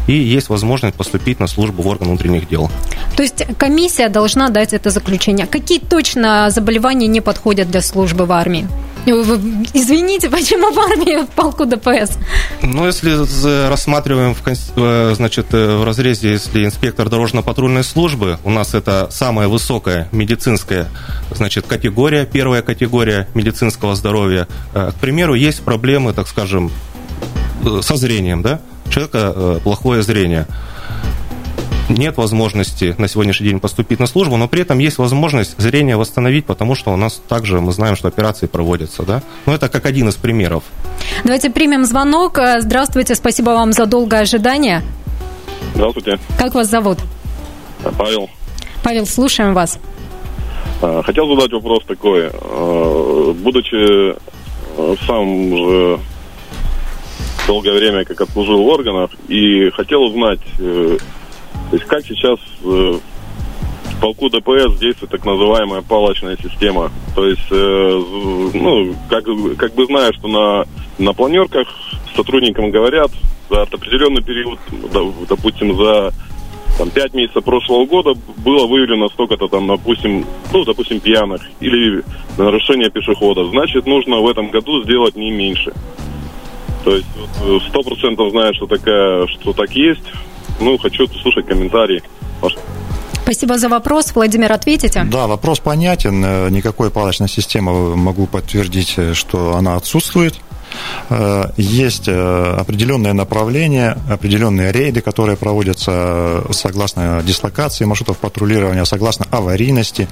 и 0.08 0.14
есть 0.14 0.50
возможность 0.50 0.96
поступить 0.96 1.40
на 1.40 1.48
службу 1.48 1.84
в 1.84 1.88
орган 1.88 2.08
внутренних 2.10 2.48
дел. 2.48 2.70
То 3.16 3.24
есть 3.24 3.46
комиссия 3.58 4.10
должна 4.10 4.50
дать 4.50 4.74
это 4.74 4.90
заключение. 4.90 5.46
Какие 5.48 5.80
точно 5.80 6.50
заболевания 6.50 7.08
не 7.08 7.22
подходят 7.22 7.70
для 7.70 7.82
службы 7.82 8.26
в 8.26 8.32
армии? 8.32 8.68
Извините, 9.06 10.30
почему 10.30 10.72
в 10.72 10.80
армии 10.80 11.24
в 11.24 11.30
полку 11.30 11.66
ДПС? 11.66 12.18
Ну, 12.62 12.86
если 12.88 13.70
рассматриваем 13.70 14.34
в, 14.34 14.42
э, 14.48 15.14
значит, 15.16 15.48
э, 15.52 15.78
в 15.78 15.84
разрезе, 15.84 16.32
если 16.32 16.66
инспектор 16.66 17.08
дорожно-патрульной 17.10 17.84
службы, 17.84 18.40
у 18.44 18.50
нас 18.50 18.74
это 18.74 19.08
самая 19.12 19.48
высокая 19.48 20.10
медицинская 20.12 20.90
значит, 21.32 21.68
категория, 21.68 22.26
первая 22.26 22.64
категория 22.64 23.28
медицинского 23.36 23.96
здоровья. 23.96 24.48
Э, 24.74 24.92
к 24.92 25.00
примеру, 25.00 25.36
есть 25.36 25.62
проблемы, 25.62 26.14
так 26.14 26.28
скажем, 26.28 26.72
со 27.82 27.96
зрением, 27.96 28.42
да? 28.42 28.60
Человека 28.90 29.60
плохое 29.64 30.04
зрение 30.04 30.46
нет 31.90 32.18
возможности 32.18 32.96
на 32.98 33.08
сегодняшний 33.08 33.48
день 33.50 33.60
поступить 33.60 34.00
на 34.00 34.08
службу, 34.08 34.38
но 34.38 34.48
при 34.48 34.62
этом 34.62 34.80
есть 34.80 34.98
возможность 34.98 35.60
зрение 35.60 35.98
восстановить, 35.98 36.46
потому 36.46 36.76
что 36.76 36.92
у 36.92 36.96
нас 36.96 37.22
также 37.28 37.62
мы 37.62 37.72
знаем, 37.72 37.96
что 37.96 38.08
операции 38.08 38.48
проводятся, 38.48 39.04
да. 39.04 39.22
Но 39.46 39.54
это 39.54 39.70
как 39.70 39.86
один 39.86 40.10
из 40.10 40.16
примеров. 40.16 40.64
Давайте 41.24 41.50
примем 41.50 41.86
звонок. 41.86 42.40
Здравствуйте, 42.60 43.16
спасибо 43.16 43.52
вам 43.52 43.74
за 43.74 43.86
долгое 43.86 44.22
ожидание. 44.22 44.82
Здравствуйте. 45.74 46.20
Как 46.38 46.56
вас 46.56 46.70
зовут? 46.70 47.00
Павел. 47.98 48.30
Павел, 48.84 49.06
слушаем 49.06 49.54
вас. 49.54 49.80
А, 50.82 51.04
хотел 51.04 51.28
задать 51.36 51.52
вопрос 51.52 51.84
такой. 51.86 52.30
Будучи 53.34 54.16
сам 55.06 55.54
уже 55.54 56.00
долгое 57.48 57.74
время 57.74 58.06
как 58.06 58.22
отслужил 58.22 58.64
в 58.64 58.68
органах, 58.68 59.12
и 59.28 59.70
хотел 59.72 60.04
узнать, 60.04 60.40
э, 60.60 60.98
то 61.76 61.78
есть 61.78 61.90
как 61.90 62.06
сейчас 62.06 62.40
э, 62.64 63.00
в 63.84 64.00
полку 64.00 64.30
ДПС 64.30 64.80
действует 64.80 65.12
так 65.12 65.26
называемая 65.26 65.82
палочная 65.82 66.38
система. 66.42 66.90
То 67.14 67.28
есть, 67.28 67.52
э, 67.52 68.04
ну, 68.54 68.96
как, 69.10 69.26
как 69.58 69.76
бы 69.76 69.86
зная, 69.86 70.14
что 70.14 70.30
на, 70.30 70.66
на 70.98 71.12
планерках 71.12 71.68
сотрудникам 72.16 72.72
говорят 72.72 73.12
за 73.50 73.64
определенный 73.64 74.24
период, 74.24 74.58
допустим, 75.28 75.76
за 75.76 76.14
там, 76.78 76.90
5 76.92 77.14
месяцев 77.14 77.44
прошлого 77.44 77.86
года 77.86 78.14
было 78.38 78.68
выявлено 78.68 79.10
столько-то 79.10 79.50
там, 79.50 79.68
допустим, 79.68 80.26
ну, 80.54 80.64
допустим, 80.64 81.02
пьяных 81.02 81.42
или 81.60 82.06
нарушение 82.38 82.90
пешеходов. 82.90 83.50
Значит, 83.50 83.86
нужно 83.86 84.22
в 84.22 84.30
этом 84.30 84.50
году 84.50 84.82
сделать 84.84 85.18
не 85.18 85.30
меньше. 85.30 85.74
То 86.86 86.96
есть 86.96 87.08
э, 87.44 87.58
сто 87.68 87.84
процентов 87.84 88.32
знаю, 88.32 88.54
что 88.54 88.66
такая, 88.66 89.28
что 89.28 89.52
так 89.52 89.72
есть. 89.72 90.04
Ну, 90.60 90.78
хочу 90.78 91.08
слушать 91.08 91.46
комментарии. 91.46 92.02
Спасибо 93.24 93.58
за 93.58 93.70
вопрос. 93.70 94.12
Владимир, 94.14 94.52
ответите? 94.52 95.04
Да, 95.04 95.26
вопрос 95.26 95.60
понятен. 95.60 96.52
Никакой 96.54 96.92
палочной 96.92 97.28
системы 97.28 97.96
могу 97.96 98.28
подтвердить, 98.28 98.98
что 99.14 99.56
она 99.56 99.76
отсутствует. 99.76 100.36
Э, 101.10 101.50
есть 101.58 102.08
э, 102.08 102.56
определенное 102.60 103.14
направление, 103.14 103.98
определенные 104.10 104.72
рейды, 104.72 105.02
которые 105.02 105.38
проводятся 105.38 105.92
э, 105.94 106.52
согласно 106.52 107.22
дислокации 107.24 107.86
маршрутов 107.86 108.18
патрулирования, 108.18 108.86
согласно 108.86 109.26
аварийности. 109.32 110.08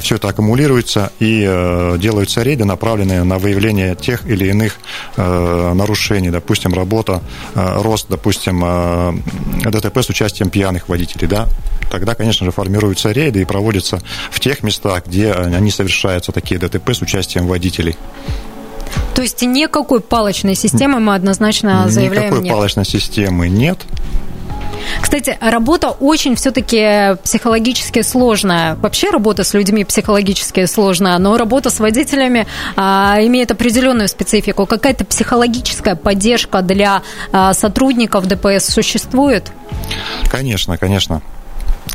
Все 0.00 0.16
это 0.16 0.28
аккумулируется 0.28 1.12
и 1.18 1.42
делаются 1.98 2.42
рейды, 2.42 2.64
направленные 2.64 3.24
на 3.24 3.38
выявление 3.38 3.94
тех 3.94 4.26
или 4.26 4.46
иных 4.46 4.76
нарушений. 5.16 6.30
Допустим, 6.30 6.74
работа, 6.74 7.22
рост, 7.54 8.06
допустим, 8.08 9.22
ДТП 9.64 9.98
с 9.98 10.08
участием 10.08 10.50
пьяных 10.50 10.88
водителей. 10.88 11.28
Да? 11.28 11.48
Тогда, 11.90 12.14
конечно 12.14 12.44
же, 12.44 12.52
формируются 12.52 13.10
рейды 13.10 13.42
и 13.42 13.44
проводятся 13.44 14.02
в 14.30 14.40
тех 14.40 14.62
местах, 14.62 15.06
где 15.06 15.32
они 15.32 15.70
совершаются, 15.70 16.32
такие 16.32 16.58
ДТП 16.58 16.90
с 16.90 17.02
участием 17.02 17.46
водителей. 17.46 17.96
То 19.14 19.22
есть 19.22 19.42
никакой 19.42 20.00
палочной 20.00 20.54
системы 20.54 21.00
мы 21.00 21.14
однозначно 21.14 21.88
заявляем 21.88 22.28
Никакой 22.30 22.44
нет. 22.44 22.52
палочной 22.52 22.84
системы 22.84 23.48
нет. 23.48 23.78
Кстати, 25.00 25.36
работа 25.40 25.90
очень 25.90 26.34
все-таки 26.34 27.16
психологически 27.22 28.02
сложная. 28.02 28.74
Вообще 28.76 29.10
работа 29.10 29.44
с 29.44 29.54
людьми 29.54 29.84
психологически 29.84 30.66
сложная, 30.66 31.18
но 31.18 31.36
работа 31.36 31.70
с 31.70 31.78
водителями 31.80 32.46
а, 32.76 33.18
имеет 33.20 33.50
определенную 33.50 34.08
специфику. 34.08 34.66
Какая-то 34.66 35.04
психологическая 35.04 35.94
поддержка 35.94 36.62
для 36.62 37.02
а, 37.32 37.54
сотрудников 37.54 38.26
ДПС 38.26 38.66
существует? 38.66 39.52
Конечно, 40.30 40.76
конечно. 40.78 41.22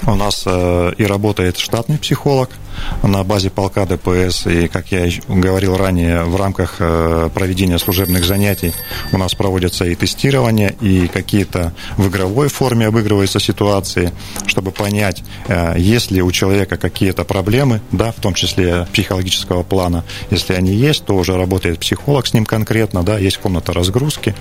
У 0.05 0.15
нас 0.15 0.43
э, 0.45 0.91
и 0.97 1.05
работает 1.05 1.57
штатный 1.57 1.97
психолог– 1.97 2.49
на 3.03 3.23
базе 3.23 3.49
полка 3.49 3.85
ДПС. 3.85 4.45
И, 4.45 4.67
как 4.67 4.91
я 4.91 5.09
говорил 5.27 5.77
ранее, 5.77 6.23
в 6.23 6.35
рамках 6.35 6.75
э, 6.79 7.29
проведения 7.33 7.77
служебных 7.77 8.25
занятий 8.25 8.73
у 9.11 9.17
нас 9.17 9.33
проводятся 9.33 9.85
и 9.85 9.95
тестирования, 9.95 10.75
и 10.81 11.07
какие-то 11.07 11.73
в 11.97 12.07
игровой 12.07 12.49
форме 12.49 12.87
обыгрываются 12.87 13.39
ситуации, 13.39 14.11
чтобы 14.45 14.71
понять, 14.71 15.23
э, 15.47 15.75
есть 15.77 16.11
ли 16.11 16.21
у 16.21 16.31
человека 16.31 16.77
какие-то 16.77 17.23
проблемы, 17.23 17.81
да, 17.91 18.11
в 18.11 18.21
том 18.21 18.33
числе 18.33 18.87
психологического 18.91 19.63
плана. 19.63 20.03
Если 20.29 20.53
они 20.53 20.73
есть, 20.73 21.05
то 21.05 21.15
уже 21.15 21.37
работает 21.37 21.79
психолог 21.79 22.27
с 22.27 22.33
ним 22.33 22.45
конкретно, 22.45 23.03
да, 23.03 23.17
есть 23.17 23.37
комната 23.37 23.73
разгрузки, 23.73 24.35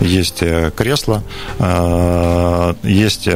есть 0.00 0.42
э, 0.42 0.70
кресло, 0.74 1.22
есть, 2.82 3.28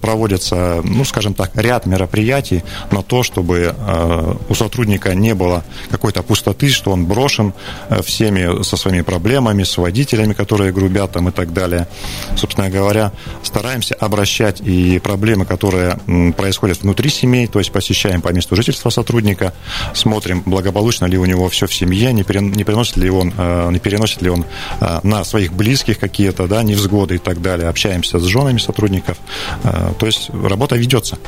проводится, 0.00 0.80
ну, 0.84 1.04
скажем 1.04 1.34
так, 1.34 1.50
ряд 1.54 1.86
мероприятий 1.86 2.62
на 2.90 3.02
то, 3.02 3.22
чтобы 3.22 3.74
у 4.48 4.54
сотрудника 4.54 5.14
не 5.14 5.34
было 5.34 5.64
какой-то 5.90 6.22
пустоты, 6.22 6.68
что 6.68 6.90
он 6.90 7.06
брошен 7.06 7.54
э, 7.88 8.02
всеми 8.02 8.62
со 8.62 8.76
своими 8.76 9.02
проблемами, 9.02 9.62
с 9.62 9.76
водителями, 9.78 10.32
которые 10.32 10.72
грубят 10.72 11.12
там 11.12 11.28
и 11.28 11.32
так 11.32 11.52
далее. 11.52 11.86
Собственно 12.36 12.70
говоря, 12.70 13.12
стараемся 13.42 13.94
обращать 13.94 14.60
и 14.60 14.98
проблемы, 14.98 15.44
которые 15.44 15.98
происходят 16.36 16.82
внутри 16.82 17.10
семей, 17.10 17.46
то 17.46 17.58
есть 17.58 17.72
посещаем 17.72 18.20
по 18.20 18.32
месту 18.32 18.56
жительства 18.56 18.90
сотрудника, 18.90 19.52
смотрим, 19.94 20.42
благополучно 20.44 21.06
ли 21.06 21.18
у 21.18 21.24
него 21.24 21.48
все 21.48 21.66
в 21.66 21.74
семье, 21.74 22.12
не, 22.12 22.24
переносит 22.24 22.96
ли 22.96 23.10
он, 23.10 23.32
э, 23.36 23.70
не 23.70 23.78
переносит 23.78 24.22
ли 24.22 24.30
он 24.30 24.44
на 25.02 25.24
своих 25.24 25.52
близких 25.52 25.98
какие-то 25.98 26.46
да, 26.46 26.62
невзгоды 26.62 27.16
и 27.16 27.18
так 27.18 27.40
далее. 27.40 27.68
Общаемся 27.68 28.18
с 28.18 28.24
женами 28.24 28.58
сотрудников. 28.58 29.18
То 29.62 30.06
есть 30.06 30.30
работа 30.30 30.76
ведется. 30.76 31.18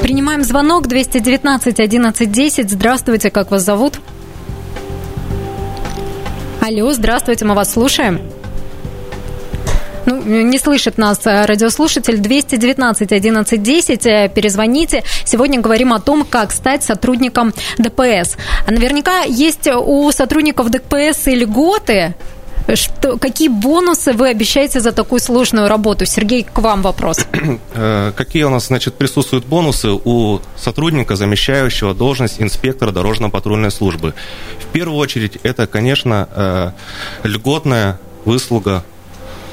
Принимаем 0.00 0.42
звонок 0.44 0.86
219 0.86 1.73
11 1.80 2.30
10. 2.30 2.70
Здравствуйте, 2.70 3.30
как 3.30 3.50
вас 3.50 3.62
зовут? 3.62 4.00
Алло, 6.60 6.92
здравствуйте, 6.92 7.44
мы 7.44 7.54
вас 7.54 7.72
слушаем. 7.72 8.20
Ну, 10.06 10.22
не 10.22 10.58
слышит 10.58 10.98
нас 10.98 11.20
э, 11.26 11.46
радиослушатель 11.46 12.18
219 12.18 13.12
11 13.12 13.62
10. 13.62 14.32
Перезвоните. 14.34 15.02
Сегодня 15.24 15.60
говорим 15.60 15.92
о 15.92 16.00
том, 16.00 16.26
как 16.28 16.52
стать 16.52 16.82
сотрудником 16.82 17.54
ДПС. 17.78 18.36
Наверняка 18.66 19.22
есть 19.22 19.66
у 19.66 20.10
сотрудников 20.12 20.70
ДПС 20.70 21.26
и 21.28 21.34
льготы, 21.34 22.14
что, 22.74 23.18
какие 23.18 23.48
бонусы 23.48 24.12
вы 24.12 24.28
обещаете 24.28 24.80
за 24.80 24.92
такую 24.92 25.20
сложную 25.20 25.68
работу? 25.68 26.06
Сергей, 26.06 26.44
к 26.44 26.58
вам 26.58 26.82
вопрос. 26.82 27.26
Э, 27.76 28.12
какие 28.16 28.44
у 28.44 28.50
нас, 28.50 28.68
значит, 28.68 28.94
присутствуют 28.94 29.44
бонусы 29.44 29.90
у 29.90 30.40
сотрудника, 30.56 31.16
замещающего 31.16 31.92
должность 31.92 32.40
инспектора 32.40 32.92
дорожно-патрульной 32.92 33.70
службы? 33.70 34.14
В 34.60 34.66
первую 34.72 34.98
очередь, 34.98 35.38
это, 35.42 35.66
конечно, 35.66 36.28
э, 36.34 36.70
льготная 37.24 37.98
выслуга 38.24 38.84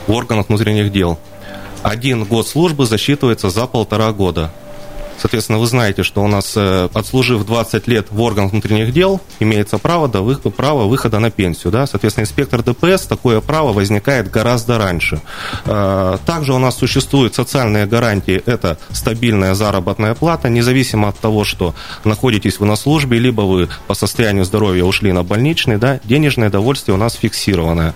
в 0.08 0.12
органах 0.12 0.50
внутренних 0.50 0.92
дел. 0.92 1.20
один 1.84 2.26
год 2.26 2.48
службы 2.48 2.86
засчитывается 2.86 3.50
за 3.50 3.66
полтора 3.66 4.12
года. 4.12 4.52
Соответственно, 5.22 5.60
вы 5.60 5.68
знаете, 5.68 6.02
что 6.02 6.24
у 6.24 6.28
нас, 6.28 6.54
э, 6.56 6.90
отслужив 6.96 7.46
20 7.46 7.88
лет 7.88 8.08
в 8.10 8.20
органах 8.22 8.54
внутренних 8.54 8.92
дел, 8.92 9.22
имеется 9.40 9.78
право, 9.78 10.08
до 10.08 10.22
выхода, 10.24 10.50
право 10.50 10.88
выхода 10.88 11.20
на 11.20 11.30
пенсию. 11.30 11.72
Да? 11.72 11.86
Соответственно, 11.86 12.24
инспектор 12.24 12.64
ДПС 12.64 13.06
такое 13.06 13.40
право 13.40 13.72
возникает 13.72 14.32
гораздо 14.32 14.80
раньше. 14.80 15.22
Э, 15.66 16.18
также 16.26 16.54
у 16.54 16.58
нас 16.58 16.76
существуют 16.76 17.36
социальные 17.36 17.86
гарантии. 17.86 18.42
Это 18.48 18.80
стабильная 18.90 19.54
заработная 19.54 20.16
плата, 20.16 20.50
независимо 20.50 21.10
от 21.10 21.20
того, 21.20 21.44
что 21.44 21.76
находитесь 22.04 22.60
вы 22.60 22.66
на 22.66 22.76
службе, 22.76 23.20
либо 23.20 23.42
вы 23.42 23.70
по 23.86 23.94
состоянию 23.94 24.44
здоровья 24.44 24.84
ушли 24.86 25.12
на 25.12 25.24
больничный, 25.24 25.78
да, 25.78 26.00
денежное 26.04 26.50
довольствие 26.50 26.96
у 26.96 26.98
нас 26.98 27.14
фиксированное. 27.14 27.94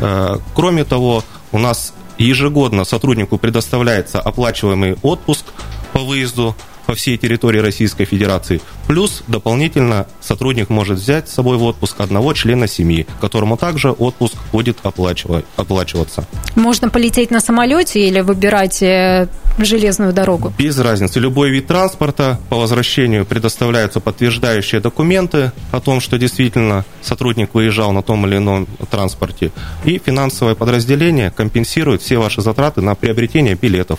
Э, 0.00 0.38
кроме 0.56 0.82
того, 0.82 1.22
у 1.52 1.58
нас 1.58 1.92
ежегодно 2.18 2.84
сотруднику 2.84 3.38
предоставляется 3.38 4.20
оплачиваемый 4.20 4.96
отпуск 5.02 5.44
по 5.92 6.00
выезду 6.00 6.54
по 6.86 6.94
всей 6.94 7.18
территории 7.18 7.58
Российской 7.58 8.04
Федерации. 8.04 8.60
Плюс 8.86 9.22
дополнительно 9.26 10.06
сотрудник 10.20 10.70
может 10.70 10.98
взять 10.98 11.28
с 11.28 11.34
собой 11.34 11.58
в 11.58 11.64
отпуск 11.64 12.00
одного 12.00 12.32
члена 12.32 12.68
семьи, 12.68 13.06
которому 13.20 13.56
также 13.56 13.90
отпуск 13.90 14.36
будет 14.52 14.78
оплачиваться. 14.82 16.26
Можно 16.54 16.88
полететь 16.88 17.30
на 17.30 17.40
самолете 17.40 18.06
или 18.06 18.20
выбирать 18.20 18.82
э, 18.82 19.28
железную 19.58 20.12
дорогу? 20.12 20.52
Без 20.56 20.78
разницы. 20.78 21.18
Любой 21.18 21.50
вид 21.50 21.66
транспорта 21.66 22.38
по 22.48 22.56
возвращению 22.56 23.26
предоставляются 23.26 24.00
подтверждающие 24.00 24.80
документы 24.80 25.50
о 25.72 25.80
том, 25.80 26.00
что 26.00 26.18
действительно 26.18 26.84
сотрудник 27.02 27.54
выезжал 27.54 27.92
на 27.92 28.02
том 28.02 28.26
или 28.26 28.36
ином 28.36 28.68
транспорте. 28.90 29.50
И 29.84 30.00
финансовое 30.04 30.54
подразделение 30.54 31.30
компенсирует 31.30 32.02
все 32.02 32.18
ваши 32.18 32.42
затраты 32.42 32.80
на 32.80 32.94
приобретение 32.94 33.56
билетов. 33.56 33.98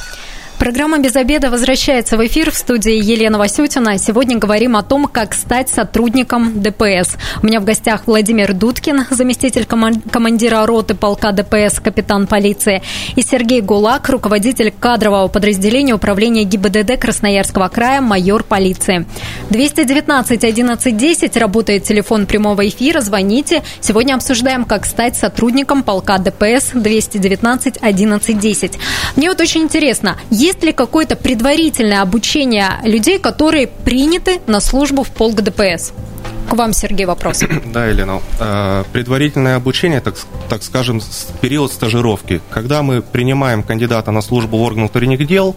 Программа 0.61 0.99
«Без 0.99 1.15
обеда» 1.15 1.49
возвращается 1.49 2.17
в 2.17 2.27
эфир 2.27 2.51
в 2.51 2.55
студии 2.55 2.93
Елена 2.93 3.39
Васютина. 3.39 3.97
Сегодня 3.97 4.37
говорим 4.37 4.77
о 4.77 4.83
том, 4.83 5.07
как 5.07 5.33
стать 5.33 5.69
сотрудником 5.69 6.61
ДПС. 6.61 7.17
У 7.41 7.47
меня 7.47 7.59
в 7.59 7.63
гостях 7.63 8.03
Владимир 8.05 8.53
Дудкин, 8.53 9.07
заместитель 9.09 9.65
командира 9.65 10.63
роты 10.67 10.93
полка 10.93 11.31
ДПС, 11.31 11.79
капитан 11.79 12.27
полиции, 12.27 12.83
и 13.15 13.23
Сергей 13.23 13.61
Гулак, 13.61 14.07
руководитель 14.09 14.71
кадрового 14.71 15.29
подразделения 15.29 15.95
управления 15.95 16.43
ГИБДД 16.43 16.99
Красноярского 16.99 17.67
края, 17.69 17.99
майор 17.99 18.43
полиции. 18.43 19.07
219 19.49 20.43
11 20.43 20.95
10 20.95 21.37
работает 21.37 21.85
телефон 21.85 22.27
прямого 22.27 22.67
эфира. 22.67 23.01
Звоните. 23.01 23.63
Сегодня 23.79 24.13
обсуждаем, 24.13 24.65
как 24.65 24.85
стать 24.85 25.15
сотрудником 25.15 25.81
полка 25.81 26.19
ДПС 26.19 26.69
219 26.75 27.79
11 27.81 28.39
10. 28.39 28.73
Мне 29.15 29.29
вот 29.29 29.41
очень 29.41 29.63
интересно, 29.63 30.17
есть 30.29 30.50
ли 30.63 30.73
какое-то 30.73 31.15
предварительное 31.15 32.01
обучение 32.01 32.79
людей, 32.83 33.19
которые 33.19 33.67
приняты 33.67 34.39
на 34.47 34.59
службу 34.59 35.03
в 35.03 35.09
полк 35.09 35.41
ДПС? 35.41 35.93
К 36.49 36.53
вам, 36.53 36.73
Сергей, 36.73 37.05
вопрос. 37.05 37.43
Да, 37.65 37.85
Елена. 37.85 38.21
Э, 38.39 38.83
предварительное 38.91 39.55
обучение, 39.55 40.01
так, 40.01 40.15
так 40.49 40.63
скажем, 40.63 41.01
период 41.39 41.71
стажировки. 41.71 42.41
Когда 42.49 42.83
мы 42.83 43.01
принимаем 43.01 43.63
кандидата 43.63 44.11
на 44.11 44.21
службу 44.21 44.57
в 44.57 44.61
орган 44.61 44.81
внутренних 44.81 45.25
дел, 45.27 45.55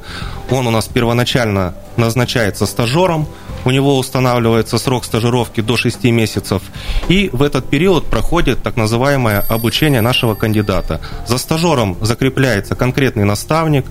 он 0.50 0.66
у 0.66 0.70
нас 0.70 0.86
первоначально 0.86 1.74
назначается 1.96 2.66
стажером, 2.66 3.26
у 3.64 3.70
него 3.70 3.98
устанавливается 3.98 4.78
срок 4.78 5.04
стажировки 5.04 5.60
до 5.60 5.76
6 5.76 6.04
месяцев, 6.04 6.62
и 7.08 7.30
в 7.32 7.42
этот 7.42 7.68
период 7.68 8.06
проходит 8.06 8.62
так 8.62 8.76
называемое 8.76 9.40
обучение 9.48 10.00
нашего 10.00 10.34
кандидата. 10.34 11.00
За 11.26 11.38
стажером 11.38 11.96
закрепляется 12.00 12.74
конкретный 12.74 13.24
наставник, 13.24 13.86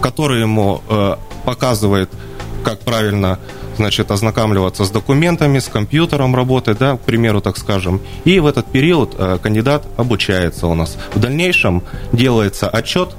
который 0.00 0.40
ему 0.40 0.82
э, 0.88 1.16
показывает, 1.44 2.10
как 2.64 2.80
правильно 2.80 3.38
значит, 3.76 4.10
ознакомливаться 4.10 4.84
с 4.84 4.90
документами, 4.90 5.58
с 5.58 5.68
компьютером 5.68 6.36
работать, 6.36 6.78
да, 6.78 6.96
к 6.96 7.00
примеру, 7.00 7.40
так 7.40 7.56
скажем. 7.56 8.00
И 8.24 8.38
в 8.38 8.46
этот 8.46 8.66
период 8.66 9.14
э, 9.18 9.38
кандидат 9.42 9.86
обучается 9.96 10.66
у 10.66 10.74
нас. 10.74 10.98
В 11.14 11.18
дальнейшем 11.18 11.82
делается 12.12 12.68
отчет 12.68 13.14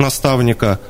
наставника 0.00 0.80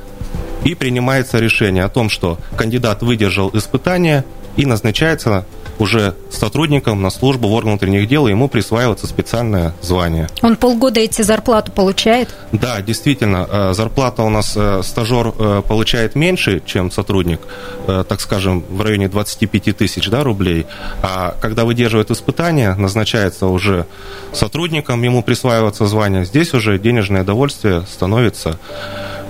и 0.63 0.75
принимается 0.75 1.39
решение 1.39 1.83
о 1.83 1.89
том, 1.89 2.09
что 2.09 2.39
кандидат 2.55 3.03
выдержал 3.03 3.51
испытание 3.53 4.25
и 4.57 4.65
назначается 4.65 5.45
уже 5.79 6.15
сотрудником 6.29 7.01
на 7.01 7.09
службу 7.09 7.47
в 7.47 7.53
орган 7.53 7.71
внутренних 7.71 8.07
дел, 8.07 8.27
ему 8.27 8.47
присваивается 8.47 9.07
специальное 9.07 9.73
звание. 9.81 10.27
Он 10.41 10.55
полгода 10.55 10.99
эти 10.99 11.21
зарплату 11.23 11.71
получает? 11.71 12.29
Да, 12.51 12.81
действительно, 12.81 13.47
э, 13.49 13.73
зарплата 13.73 14.21
у 14.23 14.29
нас 14.29 14.53
э, 14.55 14.81
стажер 14.83 15.33
э, 15.37 15.61
получает 15.67 16.15
меньше, 16.15 16.61
чем 16.65 16.91
сотрудник, 16.91 17.41
так 17.87 18.21
скажем, 18.21 18.63
в 18.69 18.81
районе 18.81 19.07
25 19.07 19.75
тысяч 19.75 20.09
да, 20.09 20.23
рублей. 20.23 20.65
А 21.01 21.35
когда 21.41 21.65
выдерживает 21.65 22.11
испытания, 22.11 22.75
назначается 22.75 23.47
уже 23.47 23.87
сотрудником, 24.33 25.01
ему 25.03 25.23
присваивается 25.23 25.87
звание. 25.87 26.25
Здесь 26.25 26.53
уже 26.53 26.77
денежное 26.77 27.23
довольствие 27.23 27.85
становится 27.91 28.59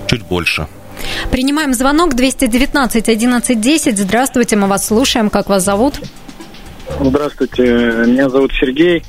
чуть 0.06 0.22
больше. 0.22 0.66
Принимаем 1.30 1.74
звонок 1.74 2.14
219 2.14 3.08
11 3.08 3.60
10. 3.60 3.98
Здравствуйте, 3.98 4.56
мы 4.56 4.66
вас 4.66 4.86
слушаем. 4.86 5.30
Как 5.30 5.48
вас 5.48 5.64
зовут? 5.64 5.94
Здравствуйте, 7.00 7.62
меня 8.06 8.28
зовут 8.28 8.52
Сергей. 8.60 9.02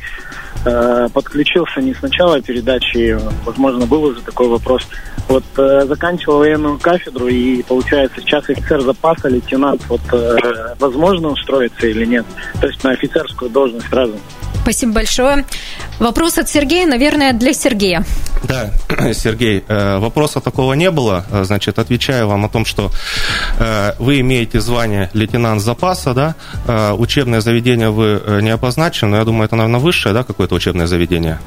Э, 0.66 1.10
подключился 1.14 1.82
не 1.82 1.94
с 1.94 2.02
начала 2.02 2.42
передачи, 2.42 3.18
возможно, 3.46 3.86
был 3.86 4.04
уже 4.04 4.22
такой 4.22 4.48
вопрос. 4.48 4.88
Вот 5.28 5.44
э, 5.58 5.86
заканчивал 5.86 6.38
военную 6.38 6.80
кафедру 6.80 7.28
и, 7.28 7.62
получается, 7.64 8.22
сейчас 8.22 8.50
офицер 8.50 8.82
запаса, 8.82 9.28
лейтенант. 9.28 9.82
Вот 9.90 10.02
э, 10.14 10.76
возможно 10.80 11.30
устроиться 11.30 11.88
или 11.88 12.06
нет? 12.06 12.26
То 12.62 12.68
есть 12.68 12.82
на 12.84 12.92
офицерскую 12.92 13.52
должность 13.52 13.90
сразу. 13.90 14.14
Спасибо 14.64 14.94
большое. 14.94 15.46
Вопрос 16.00 16.38
от 16.38 16.48
Сергея, 16.48 16.88
наверное, 16.88 17.34
для 17.34 17.54
Сергея. 17.54 18.06
Да, 18.44 18.72
Сергей, 19.14 19.62
э, 19.68 19.98
вопроса 19.98 20.40
такого 20.40 20.74
не 20.74 20.90
было. 20.90 21.26
Э, 21.32 21.44
значит, 21.44 21.80
отвечаю 21.80 22.30
вам 22.30 22.46
о 22.46 22.50
том, 22.50 22.64
что 22.64 22.90
э, 23.60 23.92
вы 24.00 24.22
имеете 24.22 24.62
звание 24.62 25.10
лейтенант 25.14 25.62
запаса, 25.62 26.14
да, 26.14 26.36
учебное 26.94 27.42
заведение 27.42 27.90
вы 27.90 28.22
не 28.42 28.52
обозначили, 28.52 29.10
но 29.10 29.18
я 29.18 29.26
думаю, 29.26 29.46
это, 29.46 29.58
наверное, 29.58 29.82
высшее, 29.82 30.14
да, 30.14 30.24
какое-то 30.24 30.56
учебное 30.56 30.88
заведение? 30.88 31.40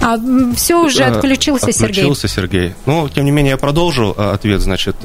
А 0.00 0.16
все 0.56 0.84
уже 0.84 1.04
отключился, 1.04 1.72
Сергей. 1.72 2.02
Отключился 2.02 2.28
Сергей. 2.28 2.74
Ну, 2.84 3.08
тем 3.08 3.24
не 3.24 3.30
менее, 3.30 3.52
я 3.52 3.56
продолжу 3.56 4.10
ответ. 4.10 4.60
Значит, 4.60 4.96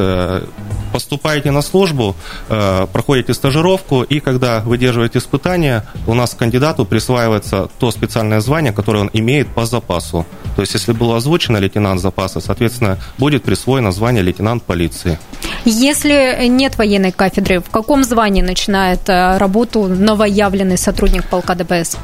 поступаете 0.91 1.51
на 1.51 1.62
службу, 1.62 2.15
э, 2.49 2.88
проходите 2.91 3.34
стажировку, 3.34 4.04
и 4.04 4.19
когда 4.19 4.60
выдерживаете 4.60 5.19
испытания, 5.19 5.86
у 6.08 6.13
нас 6.13 6.34
кандидату 6.34 6.86
присваивается 6.86 7.69
то 7.80 7.91
специальное 7.91 8.41
звание, 8.41 8.73
которое 8.73 8.99
он 8.99 9.10
имеет 9.13 9.47
по 9.47 9.65
запасу. 9.65 10.25
То 10.56 10.62
есть, 10.62 10.73
если 10.73 10.91
было 10.91 11.17
озвучено 11.17 11.58
лейтенант 11.58 12.01
запаса, 12.01 12.39
соответственно, 12.39 12.97
будет 13.17 13.43
присвоено 13.43 13.91
звание 13.91 14.23
лейтенант 14.23 14.63
полиции. 14.63 15.17
Если 15.65 16.47
нет 16.47 16.77
военной 16.77 17.12
кафедры, 17.12 17.60
в 17.60 17.69
каком 17.69 18.04
звании 18.04 18.41
начинает 18.41 19.08
э, 19.10 19.38
работу 19.38 19.88
новоявленный 19.88 20.77
сотрудник 20.77 21.25
полка 21.25 21.56
ДПС? 21.56 21.97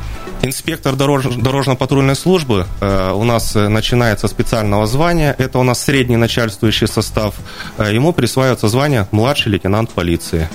Инспектор 0.43 0.95
дорож... 0.95 1.25
дорожно-патрульной 1.25 2.15
службы 2.15 2.67
э, 2.79 3.11
у 3.13 3.23
нас 3.23 3.55
начинается 3.55 4.27
специального 4.27 4.85
звания. 4.85 5.35
Это 5.37 5.59
у 5.59 5.63
нас 5.63 5.83
средний 5.83 6.17
начальствующий 6.17 6.87
состав. 6.87 7.35
Ему 7.79 8.13
присваивается 8.13 8.67
звание 8.67 8.76
младший 9.11 9.51
лейтенант 9.51 9.89
полиции. 9.89 10.47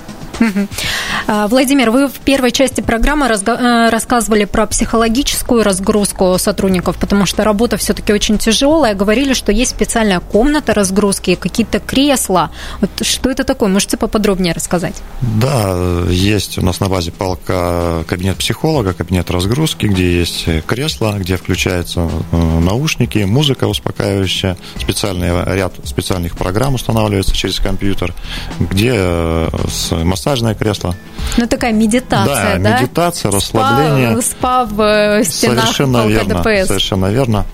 А, 1.26 1.46
Владимир, 1.48 1.90
вы 1.90 2.08
в 2.08 2.18
первой 2.20 2.50
части 2.50 2.80
программы 2.80 3.26
э, 3.26 3.88
рассказывали 3.90 4.44
про 4.44 4.66
психологическую 4.66 5.62
разгрузку 5.62 6.36
сотрудников, 6.38 6.96
потому 6.96 7.26
что 7.26 7.44
работа 7.44 7.76
все-таки 7.76 8.12
очень 8.12 8.38
тяжелая. 8.38 8.94
Говорили, 8.94 9.32
что 9.32 9.52
есть 9.52 9.70
специальная 9.70 10.20
комната 10.20 10.74
разгрузки, 10.74 11.34
какие-то 11.34 11.78
кресла. 11.78 12.50
Вот 12.80 12.90
что 13.02 13.30
это 13.30 13.44
такое? 13.44 13.68
Можете 13.68 13.96
поподробнее 13.96 14.52
рассказать? 14.52 14.96
Да, 15.20 16.04
есть 16.08 16.58
у 16.58 16.62
нас 16.62 16.80
на 16.80 16.88
базе 16.88 17.12
полка 17.12 18.04
кабинет 18.08 18.36
психолога, 18.36 18.92
кабинет 18.92 19.30
разгрузки, 19.30 19.86
где 19.86 20.18
есть 20.18 20.46
кресло, 20.66 21.16
где 21.18 21.36
включаются 21.36 22.10
э, 22.32 22.58
наушники, 22.60 23.18
музыка 23.18 23.66
успокаивающая, 23.66 24.56
специальный 24.78 25.30
ряд 25.54 25.74
специальных 25.84 26.36
программ 26.36 26.74
устанавливается 26.74 27.34
через 27.34 27.60
компьютер, 27.60 28.14
где 28.58 28.92
э, 28.94 29.48
с 29.68 29.92
массажное 30.32 30.54
кресло. 30.54 30.94
Ну, 31.36 31.46
такая 31.46 31.72
медитация, 31.72 32.58
да? 32.58 32.70
Да, 32.70 32.80
медитация, 32.80 33.30
расслабление. 33.30 34.20
Спа, 34.22 34.22
спа 34.22 34.64
в 34.64 34.80
э, 34.80 35.24
стенах 35.24 35.64
совершенно 35.64 36.06
верно, 36.06 36.42
ДПС. 36.42 36.68
Совершенно 36.68 37.06
верно. 37.06 37.46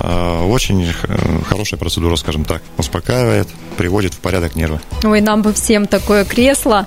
Э, 0.00 0.44
очень 0.44 0.92
хорошая 1.48 1.78
процедура, 1.78 2.16
скажем 2.16 2.44
так. 2.44 2.62
Успокаивает, 2.76 3.48
приводит 3.76 4.14
в 4.14 4.18
порядок 4.18 4.56
нервы. 4.56 4.80
Ой, 5.04 5.20
нам 5.20 5.42
бы 5.42 5.52
всем 5.52 5.86
такое 5.86 6.24
кресло. 6.24 6.86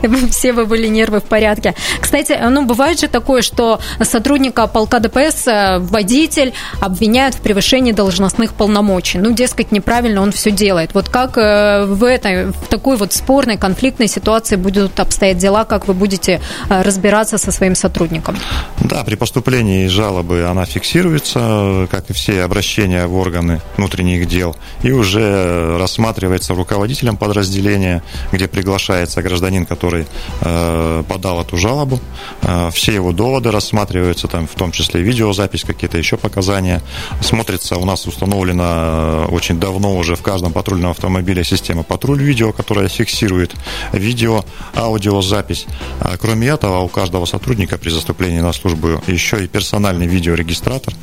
все 0.30 0.52
вы 0.52 0.66
были 0.66 0.86
нервы 0.88 1.20
в 1.20 1.24
порядке. 1.24 1.74
Кстати, 2.00 2.38
ну, 2.50 2.64
бывает 2.64 3.00
же 3.00 3.08
такое, 3.08 3.42
что 3.42 3.80
сотрудника 4.02 4.66
полка 4.66 5.00
ДПС 5.00 5.46
э, 5.46 5.78
водитель 5.78 6.52
обвиняют 6.80 7.34
в 7.34 7.40
превышении 7.40 7.92
должностных 7.92 8.54
полномочий. 8.54 9.18
Ну, 9.18 9.32
дескать, 9.32 9.72
неправильно 9.72 10.22
он 10.22 10.32
все 10.32 10.50
делает. 10.50 10.94
Вот 10.94 11.08
как 11.08 11.36
э, 11.36 11.84
в 11.84 12.04
этой, 12.04 12.46
в 12.46 12.68
такой 12.68 12.96
вот 12.96 13.12
спорной, 13.12 13.56
конфликтной 13.56 14.08
ситуации 14.08 14.56
будут 14.56 14.98
обстоять 15.00 15.38
дела, 15.38 15.64
как 15.64 15.88
вы 15.88 15.94
будете 15.94 16.40
э, 16.68 16.82
разбираться 16.82 17.38
со 17.38 17.52
своим 17.52 17.74
сотрудником? 17.74 18.36
Да, 18.80 19.04
при 19.04 19.16
поступлении 19.16 19.86
жалобы 19.86 20.44
она 20.44 20.64
фиксируется, 20.64 21.88
как 21.90 22.05
и 22.08 22.12
все 22.12 22.42
обращения 22.42 23.06
в 23.06 23.16
органы 23.16 23.60
внутренних 23.76 24.26
дел, 24.26 24.56
и 24.82 24.90
уже 24.90 25.78
рассматривается 25.78 26.54
руководителем 26.54 27.16
подразделения, 27.16 28.02
где 28.32 28.48
приглашается 28.48 29.22
гражданин, 29.22 29.66
который 29.66 30.06
э, 30.40 31.04
подал 31.08 31.40
эту 31.42 31.56
жалобу. 31.56 32.00
Э, 32.42 32.70
все 32.72 32.92
его 32.92 33.12
доводы 33.12 33.50
рассматриваются, 33.50 34.28
там, 34.28 34.46
в 34.46 34.54
том 34.54 34.72
числе 34.72 35.02
видеозапись, 35.02 35.64
какие-то 35.64 35.98
еще 35.98 36.16
показания. 36.16 36.82
Смотрится, 37.20 37.76
у 37.76 37.84
нас 37.84 38.06
установлена 38.06 39.26
очень 39.28 39.58
давно 39.58 39.96
уже 39.96 40.16
в 40.16 40.22
каждом 40.22 40.52
патрульном 40.52 40.90
автомобиле 40.90 41.44
система 41.44 41.82
патруль 41.82 42.22
видео, 42.22 42.52
которая 42.52 42.88
фиксирует 42.88 43.54
видео, 43.92 44.44
аудиозапись. 44.74 45.66
А 46.00 46.16
кроме 46.16 46.48
этого, 46.48 46.80
у 46.80 46.88
каждого 46.88 47.24
сотрудника 47.26 47.78
при 47.78 47.90
заступлении 47.90 48.40
на 48.40 48.52
службу 48.52 49.00
еще 49.06 49.44
и 49.44 49.48
персональный 49.48 50.06
видеорегистратор, 50.06 50.94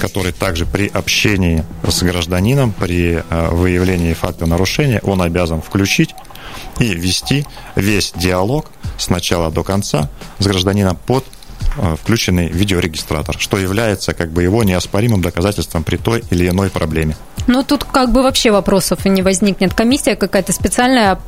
который 0.00 0.32
также 0.32 0.49
при 0.66 0.88
общении 0.88 1.64
с 1.86 2.02
гражданином, 2.02 2.72
при 2.72 3.22
э, 3.28 3.48
выявлении 3.50 4.12
факта 4.12 4.46
нарушения, 4.46 5.00
он 5.02 5.22
обязан 5.22 5.62
включить 5.62 6.14
и 6.78 6.94
вести 6.94 7.46
весь 7.76 8.12
диалог 8.16 8.66
с 8.98 9.08
начала 9.08 9.50
до 9.50 9.62
конца 9.62 10.08
с 10.38 10.46
гражданином 10.46 10.96
под 10.96 11.24
э, 11.76 11.96
включенный 12.00 12.48
видеорегистратор, 12.48 13.36
что 13.38 13.58
является 13.58 14.12
как 14.14 14.30
бы 14.30 14.42
его 14.42 14.62
неоспоримым 14.64 15.22
доказательством 15.22 15.84
при 15.84 15.96
той 15.96 16.24
или 16.30 16.48
иной 16.48 16.70
проблеме. 16.70 17.16
Ну, 17.46 17.62
тут 17.62 17.84
как 17.84 18.12
бы 18.12 18.22
вообще 18.22 18.50
вопросов 18.50 19.04
не 19.04 19.22
возникнет. 19.22 19.74
Комиссия 19.74 20.16
какая-то 20.16 20.52
специальная 20.52 21.18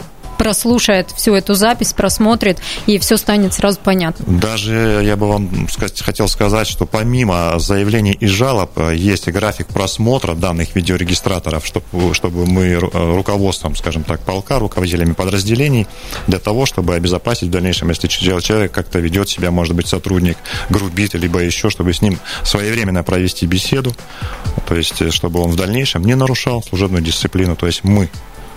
прослушает 0.43 1.09
всю 1.15 1.37
эту 1.37 1.55
запись, 1.55 1.93
просмотрит, 1.93 2.59
и 2.87 2.99
все 2.99 3.17
станет 3.17 3.55
сразу 3.55 3.79
понятно. 3.79 4.25
Даже 4.27 5.01
я 5.05 5.17
бы 5.17 5.29
вам 5.29 5.69
сказать, 5.69 6.03
хотел 6.03 6.27
сказать, 6.27 6.67
что 6.67 6.85
помимо 6.85 7.61
заявлений 7.61 8.11
и 8.11 8.27
жалоб 8.27 8.77
э, 8.77 8.97
есть 8.97 9.29
график 9.29 9.69
просмотра 9.69 10.35
данных 10.35 10.75
видеорегистраторов, 10.75 11.65
чтобы, 11.65 12.13
чтобы 12.13 12.45
мы 12.45 12.71
э, 12.71 12.79
руководством, 13.15 13.77
скажем 13.77 14.03
так, 14.03 14.23
полка, 14.23 14.59
руководителями 14.59 15.13
подразделений, 15.13 15.87
для 16.27 16.41
того, 16.41 16.67
чтобы 16.67 16.97
обезопасить 16.97 17.47
в 17.47 17.53
дальнейшем, 17.53 17.91
если 17.91 18.09
человек 18.09 18.73
как-то 18.73 18.99
ведет 18.99 19.29
себя, 19.29 19.53
может 19.53 19.77
быть, 19.77 19.87
сотрудник, 19.87 20.39
грубит, 20.71 21.15
либо 21.15 21.39
еще, 21.39 21.71
чтобы 21.71 21.93
с 21.93 22.03
ним 22.03 22.19
своевременно 22.43 23.05
провести 23.05 23.47
беседу, 23.47 23.95
то 24.67 24.75
есть, 24.75 25.01
э, 25.03 25.13
чтобы 25.13 25.39
он 25.39 25.53
в 25.53 25.57
дальнейшем 25.57 26.05
не 26.05 26.17
нарушал 26.17 26.65
служебную 26.65 27.05
дисциплину, 27.05 27.55
то 27.55 27.67
есть 27.67 27.85
мы 27.85 28.11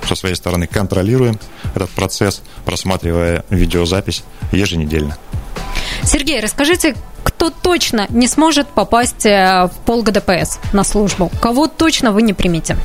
со 0.07 0.15
своей 0.15 0.35
стороны 0.35 0.67
контролируем 0.67 1.39
этот 1.73 1.89
процесс, 1.91 2.41
просматривая 2.65 3.43
видеозапись 3.49 4.23
еженедельно. 4.51 5.17
Сергей, 6.03 6.39
расскажите, 6.39 6.95
кто 7.23 7.49
точно 7.49 8.05
не 8.09 8.27
сможет 8.27 8.67
попасть 8.67 9.25
э, 9.25 9.69
в 9.85 10.03
ДПС 10.11 10.59
на 10.73 10.83
службу? 10.83 11.31
Кого 11.41 11.67
точно 11.67 12.11
вы 12.11 12.21
не 12.21 12.33
примете? 12.33 12.77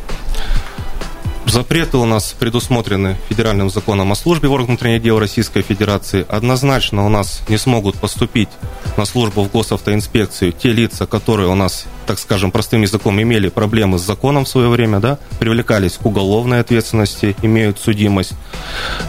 Запреты 1.50 1.96
у 1.96 2.04
нас 2.04 2.32
предусмотрены 2.38 3.16
федеральным 3.28 3.70
законом 3.70 4.12
о 4.12 4.14
службе 4.14 4.46
в 4.46 4.52
органах 4.52 4.68
внутренних 4.68 5.02
дел 5.02 5.18
Российской 5.18 5.62
Федерации. 5.62 6.24
Однозначно 6.28 7.04
у 7.04 7.08
нас 7.08 7.42
не 7.48 7.58
смогут 7.58 7.96
поступить 7.96 8.48
на 8.96 9.04
службу 9.04 9.42
в 9.42 9.50
госавтоинспекцию 9.50 10.52
те 10.52 10.70
лица, 10.70 11.06
которые 11.06 11.48
у 11.48 11.56
нас, 11.56 11.86
так 12.06 12.20
скажем, 12.20 12.52
простым 12.52 12.82
языком 12.82 13.20
имели 13.20 13.48
проблемы 13.48 13.98
с 13.98 14.02
законом 14.02 14.44
в 14.44 14.48
свое 14.48 14.68
время, 14.68 15.00
да, 15.00 15.18
привлекались 15.40 15.94
к 15.94 16.06
уголовной 16.06 16.60
ответственности, 16.60 17.34
имеют 17.42 17.80
судимость. 17.80 18.34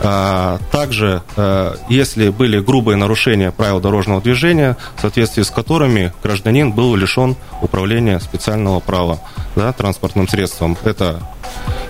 А, 0.02 0.58
также, 0.72 1.22
а, 1.38 1.76
если 1.90 2.30
были 2.30 2.60
грубые 2.60 2.96
нарушения 2.96 3.52
правил 3.52 3.80
дорожного 3.80 4.20
движения, 4.20 4.78
в 4.98 5.02
соответствии 5.02 5.44
с 5.44 5.52
которыми 5.52 6.12
гражданин 6.24 6.72
был 6.72 6.96
лишен 6.96 7.36
управления 7.62 8.20
специального 8.20 8.80
права 8.80 9.20
да, 9.56 9.72
транспортным 9.74 10.28
средством, 10.28 10.76
это 10.84 11.22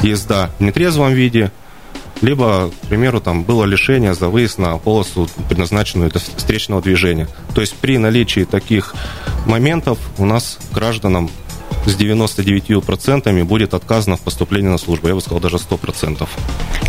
езда 0.02 0.50
в 0.60 0.64
нетрезвом 0.64 1.14
виде, 1.14 1.52
либо, 2.22 2.70
к 2.84 2.88
примеру, 2.88 3.20
там 3.20 3.44
было 3.44 3.66
лишение 3.66 4.14
за 4.14 4.30
выезд 4.30 4.60
на 4.60 4.78
полосу, 4.78 5.28
предназначенную 5.50 6.12
для 6.12 6.20
встречного 6.20 6.82
движения. 6.82 7.28
То 7.56 7.62
есть 7.62 7.76
при 7.76 7.98
наличии 7.98 8.44
таких 8.44 8.94
моментов 9.46 9.98
у 10.18 10.26
нас 10.26 10.60
гражданам 10.72 11.30
с 11.86 11.96
99% 11.96 13.44
будет 13.44 13.74
отказано 13.74 14.18
в 14.18 14.22
поступлении 14.22 14.70
на 14.70 14.78
службу. 14.78 15.08
Я 15.08 15.16
бы 15.16 15.22
сказал, 15.22 15.40
даже 15.40 15.58
100%. 15.58 16.28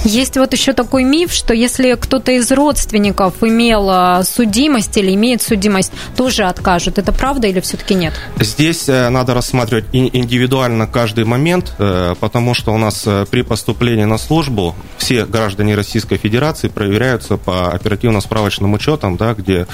Есть 0.05 0.37
вот 0.37 0.52
еще 0.52 0.72
такой 0.72 1.05
миф, 1.05 1.33
что 1.33 1.55
если 1.55 1.94
кто-то 1.94 2.33
из 2.33 2.50
родственников 2.50 3.42
имел 3.42 3.88
а, 3.88 4.22
судимость 4.24 4.96
или 4.96 5.14
имеет 5.14 5.42
судимость, 5.42 5.92
тоже 6.16 6.44
откажут. 6.44 6.98
Это 6.98 7.12
правда 7.12 7.46
или 7.46 7.61
все-таки 7.61 7.94
нет? 7.94 8.14
Здесь 8.38 8.88
э, 8.88 9.09
надо 9.09 9.35
рассматривать 9.35 9.85
индивидуально 9.92 10.87
каждый 10.87 11.24
момент, 11.24 11.74
э, 11.78 12.14
потому 12.18 12.55
что 12.55 12.72
у 12.72 12.78
нас 12.78 13.02
э, 13.07 13.26
при 13.31 13.42
поступлении 13.42 14.05
на 14.05 14.18
службу 14.18 14.74
все 14.98 15.24
граждане 15.24 15.74
Российской 15.74 16.16
Федерации 16.16 16.68
проверяются 16.68 17.37
по 17.37 17.72
оперативно-справочным 17.72 18.72
учетам, 18.72 19.16
да, 19.16 19.35
где 19.35 19.66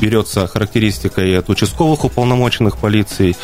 берется 0.00 0.46
характеристика 0.46 1.22
и 1.22 1.34
от 1.34 1.48
участковых 1.48 2.04
уполномоченных 2.04 2.78
полиции, 2.78 3.36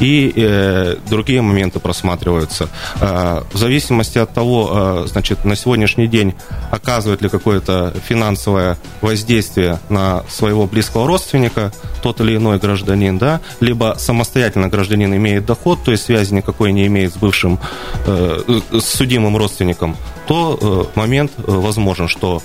и 0.00 0.19
э, 0.28 0.96
другие 1.08 1.42
моменты 1.42 1.80
просматриваются. 1.80 2.68
Э, 3.00 3.42
в 3.52 3.56
зависимости 3.56 4.18
от 4.18 4.32
того, 4.32 4.70
э, 4.72 5.06
значит, 5.06 5.44
на 5.44 5.56
сегодняшний 5.56 6.06
день 6.06 6.34
оказывает 6.70 7.22
ли 7.22 7.28
какое-то 7.28 7.94
финансовое 8.06 8.76
воздействие 9.00 9.78
на 9.88 10.24
своего 10.28 10.66
близкого 10.66 11.06
родственника 11.06 11.72
тот 12.02 12.20
или 12.20 12.36
иной 12.36 12.58
гражданин, 12.58 13.18
да, 13.18 13.40
либо 13.60 13.96
самостоятельно 13.98 14.68
гражданин 14.68 15.14
имеет 15.14 15.46
доход, 15.46 15.84
то 15.84 15.90
есть 15.90 16.04
связи 16.04 16.34
никакой 16.34 16.72
не 16.72 16.86
имеет 16.86 17.12
с 17.14 17.16
бывшим, 17.16 17.58
э, 18.06 18.60
с 18.72 18.84
судимым 18.84 19.36
родственником, 19.36 19.96
то 20.26 20.58
э, 20.94 20.98
момент 20.98 21.32
э, 21.38 21.42
возможен, 21.46 22.08
что 22.08 22.42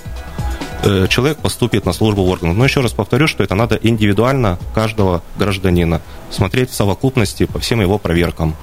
человек 1.08 1.38
поступит 1.38 1.84
на 1.84 1.92
службу 1.92 2.24
в 2.24 2.28
органы. 2.28 2.54
Но 2.54 2.64
еще 2.64 2.80
раз 2.80 2.92
повторю, 2.92 3.26
что 3.26 3.42
это 3.42 3.54
надо 3.54 3.78
индивидуально 3.82 4.58
каждого 4.74 5.22
гражданина 5.38 6.00
смотреть 6.30 6.70
в 6.70 6.74
совокупности 6.74 7.46
по 7.46 7.58
всем 7.58 7.80
его 7.80 7.98
проверкам. 7.98 8.56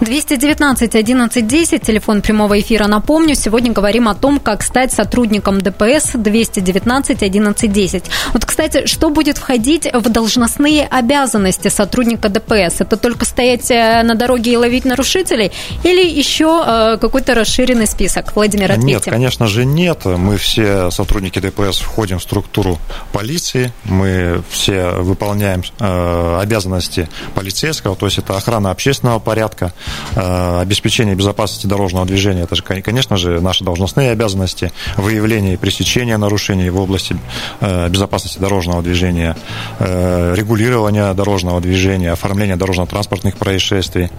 219 0.00 0.94
11 0.94 1.46
10, 1.46 1.82
телефон 1.82 2.20
прямого 2.20 2.60
эфира. 2.60 2.86
Напомню, 2.86 3.34
сегодня 3.34 3.72
говорим 3.72 4.08
о 4.08 4.14
том, 4.14 4.38
как 4.40 4.62
стать 4.62 4.92
сотрудником 4.92 5.60
ДПС 5.60 6.12
219 6.14 7.22
11 7.22 7.72
10. 7.72 8.04
Вот, 8.32 8.44
кстати, 8.44 8.86
что 8.86 9.10
будет 9.10 9.38
входить 9.38 9.88
в 9.92 10.08
должностные 10.08 10.86
обязанности 10.86 11.68
сотрудника 11.68 12.28
ДПС? 12.28 12.80
Это 12.80 12.96
только 12.96 13.24
стоять 13.24 13.70
э, 13.70 14.02
на 14.02 14.14
дороге 14.14 14.52
и 14.52 14.56
ловить 14.56 14.84
нарушителей 14.84 15.52
или 15.84 16.04
еще 16.04 16.62
э, 16.66 16.98
какой-то 17.00 17.34
расширенный 17.34 17.86
список? 17.86 18.34
Владимир, 18.34 18.72
ответьте. 18.72 18.86
Нет, 18.86 19.04
конечно 19.04 19.46
же 19.46 19.64
нет. 19.64 20.04
Мы 20.04 20.36
все 20.36 20.90
сотрудники 20.90 21.38
ДПС 21.38 21.53
входим 21.54 22.18
в 22.18 22.22
структуру 22.22 22.78
полиции, 23.12 23.72
мы 23.84 24.42
все 24.50 24.90
выполняем 24.90 25.62
э, 25.78 26.38
обязанности 26.40 27.08
полицейского, 27.34 27.96
то 27.96 28.06
есть 28.06 28.18
это 28.18 28.36
охрана 28.36 28.70
общественного 28.70 29.18
порядка, 29.18 29.72
э, 30.14 30.60
обеспечение 30.60 31.14
безопасности 31.14 31.66
дорожного 31.66 32.06
движения, 32.06 32.42
это 32.42 32.54
же, 32.54 32.62
конечно 32.62 33.16
же, 33.16 33.40
наши 33.40 33.64
должностные 33.64 34.10
обязанности, 34.10 34.72
выявление 34.96 35.54
и 35.54 35.56
пресечение 35.56 36.16
нарушений 36.16 36.70
в 36.70 36.78
области 36.80 37.16
э, 37.60 37.88
безопасности 37.88 38.38
дорожного 38.38 38.82
движения, 38.82 39.36
э, 39.78 40.34
регулирование 40.34 41.12
дорожного 41.14 41.60
движения, 41.60 42.12
оформление 42.12 42.56
дорожно-транспортных 42.56 43.36
происшествий, 43.36 44.10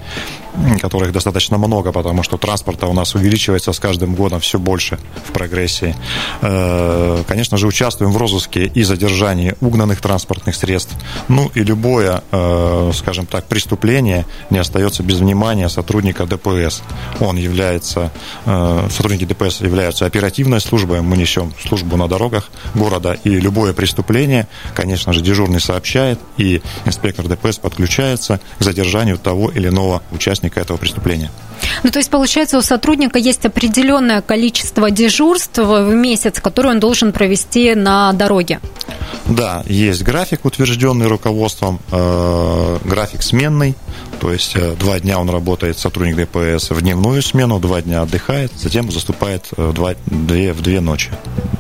которых 0.82 1.12
достаточно 1.12 1.58
много, 1.58 1.92
потому 1.92 2.24
что 2.24 2.38
транспорта 2.38 2.88
у 2.88 2.94
нас 2.94 3.16
увеличивается 3.16 3.74
с 3.74 3.80
каждым 3.80 4.16
годом 4.16 4.40
все 4.40 4.60
больше 4.60 4.98
в 5.26 5.32
прогрессии. 5.32 5.96
Э, 6.42 7.24
конечно 7.28 7.58
же, 7.58 7.68
участвуем 7.68 8.12
в 8.12 8.18
розыске 8.18 8.66
и 8.66 8.84
задержании 8.84 9.56
угнанных 9.62 10.02
транспортных 10.02 10.56
средств. 10.56 10.96
Ну 11.28 11.52
и 11.54 11.64
любое, 11.64 12.24
э, 12.32 12.92
скажем 12.94 13.26
так, 13.26 13.46
преступление 13.46 14.26
не 14.50 14.60
остается 14.60 15.04
без 15.04 15.18
внимания 15.18 15.70
сотрудника 15.70 16.26
ДПС. 16.26 16.82
Он 17.20 17.38
является, 17.38 18.12
э, 18.46 18.88
сотрудники 18.90 19.26
ДПС 19.26 19.62
являются 19.62 20.06
оперативной 20.06 20.62
службой, 20.62 21.02
мы 21.02 21.18
несем 21.18 21.54
службу 21.68 21.98
на 21.98 22.08
дорогах 22.08 22.50
города, 22.74 23.18
и 23.24 23.30
любое 23.30 23.74
преступление, 23.74 24.48
конечно 24.74 25.14
же, 25.14 25.22
дежурный 25.22 25.60
сообщает, 25.60 26.20
и 26.38 26.62
инспектор 26.86 27.28
ДПС 27.28 27.58
подключается 27.58 28.40
к 28.60 28.64
задержанию 28.64 29.18
того 29.18 29.50
или 29.50 29.68
иного 29.68 30.02
участника 30.12 30.45
этого 30.58 30.78
преступления. 30.78 31.32
Ну, 31.84 31.92
то 31.92 32.00
есть, 32.00 32.10
получается, 32.10 32.58
у 32.58 32.62
сотрудника 32.62 33.20
есть 33.20 33.46
определенное 33.46 34.22
количество 34.22 34.92
дежурств 34.92 35.58
в 35.58 35.94
месяц, 35.94 36.40
которое 36.40 36.70
он 36.70 36.80
должен 36.80 37.12
провести 37.12 37.76
на 37.76 38.12
дороге. 38.14 38.60
Да, 39.26 39.64
есть 39.66 40.04
график, 40.04 40.46
утвержденный 40.46 41.08
руководством, 41.08 41.80
э, 41.92 42.78
график 42.84 43.24
сменный, 43.24 43.76
то 44.20 44.32
есть 44.32 44.56
э, 44.56 44.76
два 44.80 45.00
дня 45.00 45.20
он 45.20 45.30
работает, 45.30 45.80
сотрудник 45.80 46.16
ДПС, 46.16 46.70
в 46.70 46.82
дневную 46.82 47.22
смену, 47.22 47.60
два 47.60 47.82
дня 47.82 48.04
отдыхает, 48.04 48.52
затем 48.56 48.92
заступает 48.92 49.48
э, 49.58 49.72
два, 49.74 49.96
две, 50.06 50.54
в 50.54 50.62
две 50.62 50.80
ночи 50.80 51.12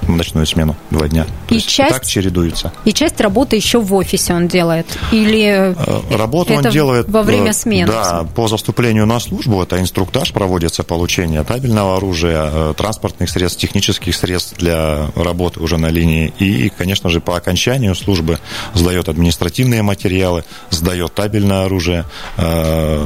в 0.07 0.15
ночную 0.15 0.45
смену, 0.45 0.75
два 0.91 1.07
дня. 1.07 1.25
То 1.47 1.55
и 1.55 1.57
есть 1.57 1.67
часть, 1.67 1.91
так 1.91 2.05
чередуется. 2.05 2.71
И 2.85 2.93
часть 2.93 3.19
работы 3.21 3.55
еще 3.55 3.79
в 3.79 3.93
офисе 3.93 4.33
он 4.33 4.47
делает? 4.47 4.85
Или 5.11 5.75
Работу 6.15 6.53
он 6.53 6.63
делает... 6.69 7.09
во 7.09 7.23
время 7.23 7.53
смены? 7.53 7.91
Да, 7.91 8.25
по 8.35 8.47
заступлению 8.47 9.05
на 9.05 9.19
службу, 9.19 9.61
это 9.61 9.79
инструктаж 9.95 10.33
проводится, 10.33 10.83
получение 10.83 11.45
табельного 11.45 11.95
оружия, 11.95 12.49
э, 12.51 12.73
транспортных 12.75 13.29
средств, 13.29 13.61
технических 13.61 14.13
средств 14.13 14.57
для 14.57 15.07
работы 15.15 15.61
уже 15.61 15.77
на 15.77 15.89
линии. 15.89 16.33
И, 16.37 16.67
конечно 16.67 17.09
же, 17.09 17.21
по 17.21 17.37
окончанию 17.37 17.95
службы 17.95 18.39
сдает 18.73 19.07
административные 19.07 19.83
материалы, 19.83 20.43
сдает 20.69 21.13
табельное 21.13 21.63
оружие, 21.63 22.03
э, 22.35 23.05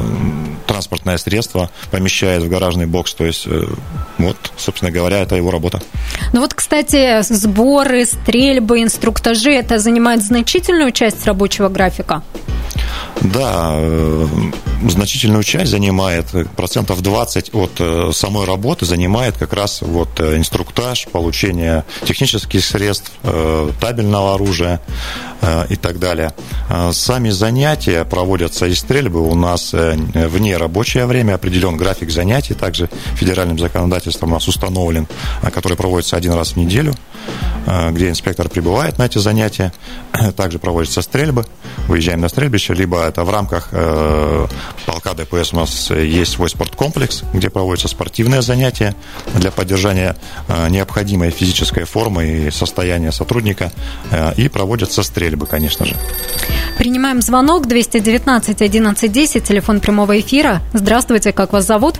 транспортное 0.66 1.20
средство 1.20 1.70
помещает 1.92 2.42
в 2.42 2.50
гаражный 2.50 2.88
бокс. 2.88 3.14
То 3.14 3.26
есть, 3.26 3.46
э, 3.46 3.68
вот, 4.18 4.38
собственно 4.58 4.90
говоря, 4.90 5.20
это 5.20 5.36
его 5.36 5.52
работа. 5.52 5.80
Ну 6.34 6.42
вот, 6.42 6.56
кстати, 6.56 7.22
сборы, 7.22 8.04
стрельбы, 8.06 8.82
инструктажи, 8.82 9.52
это 9.52 9.78
занимает 9.78 10.24
значительную 10.24 10.92
часть 10.92 11.28
рабочего 11.28 11.70
графика? 11.70 12.24
Да, 13.22 13.78
значительную 14.88 15.44
часть 15.44 15.72
занимает, 15.72 16.26
процентов 16.70 17.02
20 17.02 17.56
от 17.56 17.72
э, 17.80 18.12
самой 18.14 18.46
работы 18.46 18.86
занимает 18.86 19.36
как 19.36 19.54
раз 19.54 19.82
вот 19.82 20.22
инструктаж, 20.22 21.08
получение 21.12 21.84
технических 22.06 22.64
средств, 22.64 23.12
табельного 23.82 24.36
оружия 24.36 24.80
и 25.70 25.76
так 25.76 26.00
далее. 26.00 26.34
Сами 26.92 27.30
занятия 27.30 28.06
проводятся 28.06 28.68
и 28.68 28.76
стрельбы 28.76 29.22
у 29.22 29.36
нас 29.36 29.74
вне 29.74 30.58
рабочее 30.58 31.06
время, 31.06 31.36
определен 31.36 31.78
график 31.78 32.12
занятий, 32.12 32.54
также 32.54 32.90
федеральным 33.16 33.58
законодательством 33.58 34.32
у 34.32 34.34
нас 34.34 34.48
установлен, 34.48 35.08
который 35.54 35.78
проводится 35.78 36.18
один 36.18 36.34
раз 36.34 36.52
в 36.52 36.58
неделю, 36.58 36.94
где 37.92 38.10
инспектор 38.10 38.50
прибывает 38.50 38.98
на 38.98 39.06
эти 39.06 39.18
занятия. 39.18 39.72
Также 40.36 40.60
проводятся 40.60 41.02
стрельбы, 41.02 41.46
выезжаем 41.88 42.22
на 42.22 42.30
стрельбище, 42.30 42.74
либо 42.74 43.02
это 43.02 43.24
в 43.24 43.30
рамках 43.30 43.70
э, 43.72 44.48
полка 44.86 45.14
ДПС 45.14 45.54
у 45.54 45.58
нас 45.58 45.92
есть 45.92 46.34
свой 46.34 46.50
спорткомплекс, 46.50 47.24
где 47.34 47.50
проводятся 47.50 47.88
спортивные 47.88 48.42
занятия 48.42 48.96
для 49.36 49.52
поддержания 49.52 50.16
э, 50.48 50.70
необходимой 50.70 51.32
физической 51.32 51.84
формы 51.84 52.26
и 52.26 52.52
состояния 52.52 53.12
сотрудника, 53.12 53.72
э, 54.12 54.34
и 54.36 54.50
проводятся 54.50 55.04
стрельбы, 55.04 55.46
конечно 55.46 55.86
же. 55.86 55.96
Принимаем 56.78 57.22
звонок 57.22 57.68
219 57.68 58.62
11 58.62 59.12
10, 59.12 59.44
телефон 59.44 59.80
прямого 59.80 60.20
эфира. 60.20 60.62
Здравствуйте, 60.74 61.34
как 61.34 61.54
вас 61.54 61.66
зовут? 61.66 61.96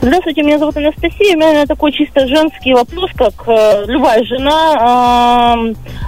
Здравствуйте, 0.00 0.42
меня 0.42 0.58
зовут 0.58 0.76
Анастасия. 0.76 1.36
У 1.36 1.38
меня 1.38 1.66
такой 1.66 1.92
чисто 1.92 2.26
женский 2.26 2.72
вопрос, 2.72 3.10
как 3.16 3.34
э, 3.46 3.84
любая 3.86 4.22
жена. 4.24 5.56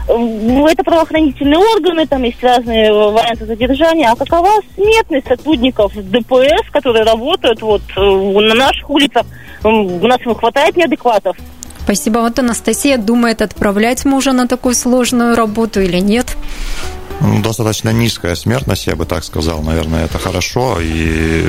Э, 0.09 0.67
это 0.69 0.83
правоохранительные 0.83 1.59
органы, 1.59 2.07
там 2.07 2.23
есть 2.23 2.43
разные 2.43 2.93
варианты 2.93 3.47
задержания. 3.47 4.11
А 4.11 4.17
какова 4.17 4.51
смертность 4.75 5.29
сотрудников 5.29 5.93
ДПС, 5.95 6.71
которые 6.73 7.05
работают 7.05 7.63
вот 7.63 7.83
э, 7.97 8.01
на 8.01 8.55
наших 8.55 8.91
улицах? 8.91 9.27
У 9.63 10.07
нас 10.07 10.19
хватает 10.23 10.77
неадекватов. 10.77 11.37
Спасибо. 11.85 12.19
Вот 12.19 12.39
Анастасия 12.39 12.99
думает, 12.99 13.43
отправлять 13.43 14.05
мужа 14.05 14.33
на 14.33 14.47
такую 14.47 14.75
сложную 14.75 15.37
работу 15.37 15.81
или 15.81 15.99
нет. 15.99 16.37
Ну, 17.21 17.43
достаточно 17.43 17.91
низкая 17.91 18.35
смертность, 18.35 18.87
я 18.87 18.97
бы 18.97 19.05
так 19.05 19.25
сказал, 19.25 19.63
наверное, 19.63 20.07
это 20.07 20.19
хорошо. 20.19 20.79
И 20.81 21.45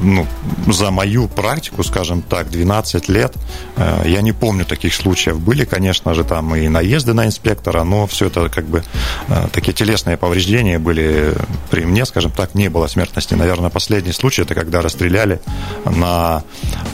ну, 0.00 0.26
за 0.66 0.90
мою 0.90 1.28
практику, 1.28 1.84
скажем 1.84 2.20
так, 2.22 2.50
12 2.50 3.08
лет, 3.08 3.32
э, 3.76 4.02
я 4.06 4.22
не 4.22 4.32
помню 4.32 4.64
таких 4.64 4.92
случаев. 4.92 5.38
Были, 5.38 5.64
конечно 5.64 6.14
же, 6.14 6.24
там 6.24 6.54
и 6.56 6.68
наезды 6.68 7.14
на 7.14 7.26
инспектора, 7.26 7.84
но 7.84 8.06
все 8.08 8.26
это 8.26 8.48
как 8.48 8.64
бы 8.64 8.82
э, 9.28 9.48
такие 9.52 9.72
телесные 9.72 10.16
повреждения 10.16 10.80
были 10.80 11.34
при 11.70 11.84
мне, 11.84 12.04
скажем 12.06 12.32
так, 12.32 12.54
не 12.54 12.68
было 12.68 12.88
смертности. 12.88 13.34
Наверное, 13.34 13.70
последний 13.70 14.12
случай, 14.12 14.42
это 14.42 14.54
когда 14.54 14.82
расстреляли 14.82 15.40
на 15.84 16.42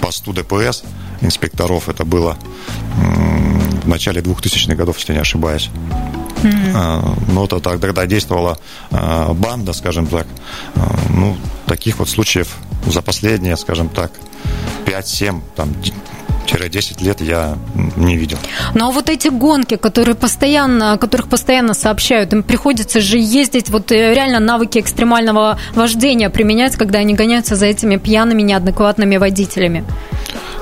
посту 0.02 0.34
ДПС 0.34 0.82
инспекторов. 1.22 1.88
Это 1.88 2.04
было 2.04 2.36
в 3.82 3.88
начале 3.88 4.20
2000-х 4.20 4.74
годов, 4.74 4.98
если 4.98 5.14
не 5.14 5.20
ошибаюсь. 5.20 5.70
Mm-hmm. 6.42 7.32
Ну, 7.32 7.44
это 7.44 7.60
тогда 7.60 8.06
действовала 8.06 8.58
а, 8.90 9.32
банда, 9.34 9.72
скажем 9.72 10.06
так. 10.06 10.26
А, 10.74 10.96
ну, 11.10 11.36
таких 11.66 11.98
вот 11.98 12.08
случаев 12.08 12.56
за 12.86 13.02
последние, 13.02 13.56
скажем 13.56 13.88
так, 13.88 14.12
5-7, 14.86 15.40
там, 15.56 15.74
10 16.58 17.00
лет 17.00 17.20
я 17.20 17.56
не 17.96 18.16
видел. 18.16 18.38
Ну 18.74 18.88
а 18.88 18.90
вот 18.90 19.08
эти 19.08 19.28
гонки, 19.28 19.76
которые 19.76 20.14
постоянно, 20.14 20.92
о 20.92 20.98
которых 20.98 21.28
постоянно 21.28 21.74
сообщают, 21.74 22.32
им 22.32 22.42
приходится 22.42 23.00
же 23.00 23.18
ездить, 23.18 23.68
вот 23.70 23.92
э, 23.92 24.14
реально 24.14 24.40
навыки 24.40 24.78
экстремального 24.78 25.58
вождения 25.74 26.28
применять, 26.28 26.76
когда 26.76 26.98
они 26.98 27.14
гоняются 27.14 27.56
за 27.56 27.66
этими 27.66 27.96
пьяными, 27.96 28.42
неадекватными 28.42 29.16
водителями. 29.16 29.84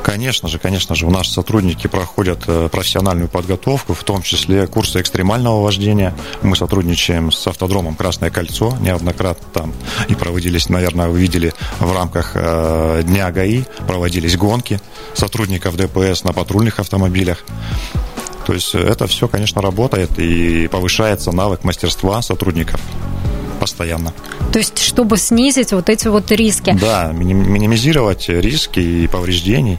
Конечно 0.08 0.48
же, 0.48 0.58
конечно 0.58 0.94
же, 0.94 1.04
у 1.04 1.10
нас 1.10 1.28
сотрудники 1.28 1.86
проходят 1.86 2.44
э, 2.46 2.70
профессиональную 2.72 3.28
подготовку, 3.28 3.92
в 3.92 4.04
том 4.04 4.22
числе 4.22 4.66
курсы 4.66 5.02
экстремального 5.02 5.62
вождения. 5.62 6.14
Мы 6.40 6.56
сотрудничаем 6.56 7.30
с 7.30 7.46
автодромом 7.46 7.94
«Красное 7.94 8.30
кольцо» 8.30 8.74
неоднократно 8.80 9.46
там 9.52 9.74
и 10.08 10.14
проводились, 10.14 10.70
наверное, 10.70 11.08
вы 11.08 11.20
видели 11.20 11.52
в 11.78 11.92
рамках 11.92 12.32
э, 12.36 13.02
Дня 13.04 13.30
ГАИ, 13.30 13.64
проводились 13.86 14.38
гонки 14.38 14.80
сотрудников 15.12 15.76
ДПС 15.76 16.24
на 16.24 16.32
патрульных 16.32 16.80
автомобилях. 16.80 17.44
То 18.46 18.54
есть 18.54 18.74
это 18.74 19.06
все, 19.08 19.28
конечно, 19.28 19.60
работает 19.60 20.18
и 20.18 20.68
повышается 20.68 21.32
навык 21.32 21.64
мастерства 21.64 22.22
сотрудников 22.22 22.80
постоянно. 23.58 24.14
То 24.52 24.58
есть, 24.58 24.78
чтобы 24.78 25.18
снизить 25.18 25.72
вот 25.72 25.90
эти 25.90 26.08
вот 26.08 26.30
риски. 26.30 26.74
Да, 26.80 27.12
минимизировать 27.12 28.28
риски 28.28 28.80
и 28.80 29.06
повреждений. 29.06 29.78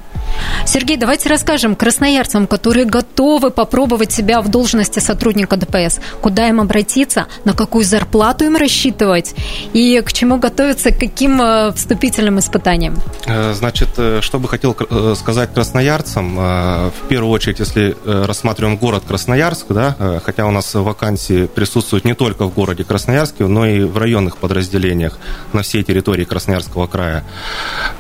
Сергей, 0.65 0.97
давайте 0.97 1.29
расскажем 1.29 1.75
красноярцам, 1.75 2.45
которые 2.45 2.85
готовы 2.85 3.49
попробовать 3.49 4.11
себя 4.11 4.41
в 4.41 4.49
должности 4.49 4.99
сотрудника 4.99 5.57
ДПС, 5.57 5.99
куда 6.21 6.47
им 6.47 6.61
обратиться, 6.61 7.27
на 7.43 7.53
какую 7.53 7.83
зарплату 7.83 8.45
им 8.45 8.55
рассчитывать? 8.55 9.33
И 9.73 10.01
к 10.05 10.13
чему 10.13 10.37
готовиться, 10.37 10.91
к 10.91 10.99
каким 10.99 11.41
э, 11.41 11.71
вступительным 11.71 12.39
испытаниям. 12.39 12.95
Э, 13.25 13.53
значит, 13.53 13.89
э, 13.97 14.19
что 14.21 14.39
бы 14.39 14.47
хотел 14.47 14.75
сказать 15.15 15.53
красноярцам, 15.53 16.35
в 16.35 17.07
первую 17.07 17.31
очередь, 17.31 17.59
если 17.59 17.95
рассматриваем 18.05 18.77
город 18.77 19.03
Красноярск, 19.07 19.67
да, 19.69 20.21
хотя 20.23 20.45
у 20.45 20.51
нас 20.51 20.73
вакансии 20.73 21.47
присутствуют 21.47 22.05
не 22.05 22.13
только 22.13 22.45
в 22.45 22.53
городе 22.53 22.83
Красноярске, 22.83 23.47
но 23.47 23.65
и 23.65 23.83
в 23.83 23.97
районных 23.97 24.37
подразделениях 24.37 25.17
на 25.53 25.63
всей 25.63 25.83
территории 25.83 26.25
Красноярского 26.25 26.87
края. 26.87 27.23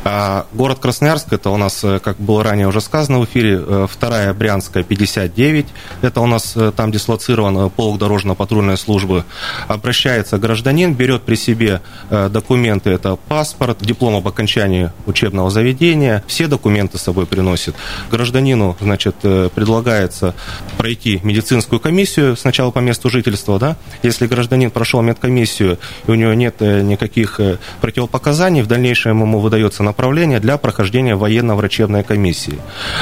А 0.03 0.45
город 0.53 0.79
Красноярск, 0.79 1.33
это 1.33 1.49
у 1.49 1.57
нас, 1.57 1.83
как 2.03 2.18
было 2.19 2.43
ранее 2.43 2.67
уже 2.67 2.81
сказано 2.81 3.19
в 3.19 3.25
эфире, 3.25 3.63
э, 3.65 3.87
вторая 3.89 4.33
Брянская, 4.33 4.83
59. 4.83 5.65
Это 6.01 6.21
у 6.21 6.27
нас 6.27 6.53
э, 6.55 6.71
там 6.75 6.91
дислоцирован 6.91 7.57
э, 7.57 7.69
полк 7.69 7.97
дорожно-патрульной 7.97 8.77
службы. 8.77 9.23
Обращается 9.67 10.37
гражданин, 10.37 10.93
берет 10.93 11.23
при 11.23 11.35
себе 11.35 11.81
документы, 12.09 12.89
это 12.89 13.15
паспорт, 13.15 13.77
диплом 13.81 14.15
об 14.15 14.27
окончании 14.27 14.91
учебного 15.05 15.49
заведения, 15.49 16.23
все 16.27 16.47
документы 16.47 16.97
с 16.97 17.01
собой 17.01 17.25
приносит. 17.25 17.75
Гражданину, 18.11 18.75
значит, 18.81 19.15
предлагается 19.15 20.35
пройти 20.77 21.19
медицинскую 21.23 21.79
комиссию 21.79 22.35
сначала 22.35 22.71
по 22.71 22.79
месту 22.79 23.09
жительства, 23.09 23.59
да, 23.59 23.77
если 24.03 24.27
гражданин 24.27 24.71
прошел 24.71 25.01
медкомиссию 25.01 25.77
и 26.07 26.11
у 26.11 26.15
него 26.15 26.33
нет 26.33 26.59
никаких 26.59 27.39
противопоказаний, 27.81 28.61
в 28.61 28.67
дальнейшем 28.67 29.21
ему 29.21 29.39
выдается 29.39 29.83
направление 29.83 30.39
для 30.39 30.57
прохождения 30.57 31.15
военно-врачебной 31.15 32.03
комиссии. 32.09 32.59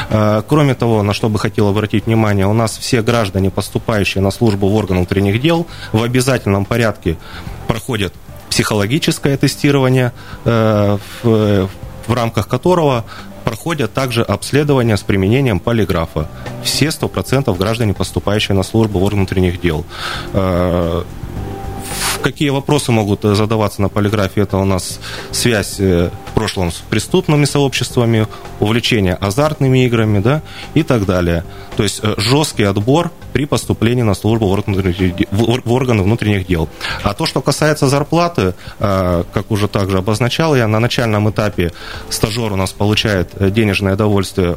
Э, 0.10 0.42
кроме 0.48 0.74
того, 0.76 1.04
на 1.04 1.14
что 1.14 1.30
бы 1.30 1.40
хотел 1.40 1.68
обратить 1.68 2.08
внимание, 2.08 2.46
у 2.46 2.54
нас 2.54 2.78
все 2.78 3.02
граждане, 3.02 3.50
поступающие 3.50 4.22
на 4.22 4.32
службу 4.32 4.68
в 4.68 4.76
органы 4.76 5.00
внутренних 5.00 5.42
дел, 5.42 5.66
в 5.94 6.04
обязательном 6.04 6.66
порядке 6.66 7.16
проходят 7.68 8.14
психологическое 8.50 9.38
тестирование, 9.38 10.12
э, 10.46 10.98
в 12.08 12.14
рамках 12.14 12.48
которого 12.48 13.04
проходят 13.44 13.94
также 13.94 14.24
обследования 14.24 14.98
с 14.98 15.04
применением 15.04 15.60
полиграфа. 15.60 16.28
Все 16.64 16.88
100% 16.88 17.58
граждане, 17.58 17.94
поступающие 17.94 18.56
на 18.56 18.64
службу 18.64 19.00
в 19.00 19.04
органы 19.04 19.22
внутренних 19.22 19.62
дел. 19.62 19.86
Э, 20.34 21.04
какие 22.22 22.50
вопросы 22.50 22.92
могут 22.92 23.22
задаваться 23.24 23.82
на 23.82 23.90
полиграфе? 23.90 24.42
Это 24.42 24.58
у 24.58 24.66
нас 24.66 25.00
связь 25.32 25.80
прошлом 26.38 26.72
с 26.72 26.76
преступными 26.76 27.46
сообществами, 27.46 28.28
увлечение 28.60 29.16
азартными 29.16 29.86
играми, 29.86 30.20
да, 30.20 30.44
и 30.76 30.84
так 30.84 31.08
далее. 31.08 31.44
То 31.78 31.82
есть 31.82 32.00
э, 32.04 32.14
жесткий 32.18 32.62
отбор 32.62 33.10
при 33.34 33.46
поступлении 33.46 34.04
на 34.04 34.14
службу 34.14 34.46
в 34.48 35.72
органы 35.72 36.04
внутренних 36.04 36.46
дел. 36.46 36.70
А 37.02 37.16
то, 37.16 37.26
что 37.26 37.42
касается 37.42 37.88
зарплаты, 37.88 38.54
э, 38.80 39.24
как 39.34 39.50
уже 39.50 39.68
также 39.68 39.98
обозначал 39.98 40.56
я, 40.56 40.68
на 40.68 40.80
начальном 40.80 41.28
этапе 41.28 41.72
стажер 42.10 42.54
у 42.54 42.56
нас 42.56 42.72
получает 42.72 43.30
денежное 43.52 43.96
довольствие 43.96 44.56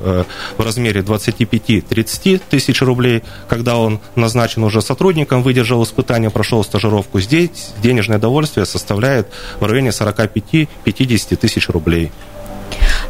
в 0.58 0.62
размере 0.62 1.00
25-30 1.00 2.42
тысяч 2.50 2.82
рублей, 2.82 3.22
когда 3.48 3.78
он 3.78 4.00
назначен 4.16 4.64
уже 4.64 4.82
сотрудником, 4.82 5.42
выдержал 5.42 5.82
испытание, 5.82 6.28
прошел 6.28 6.62
стажировку. 6.62 7.20
Здесь 7.20 7.72
денежное 7.82 8.18
довольствие 8.18 8.66
составляет 8.66 9.28
в 9.60 9.64
районе 9.64 9.88
45-50 9.88 11.36
тысяч 11.36 11.69
рублей. 11.70 12.10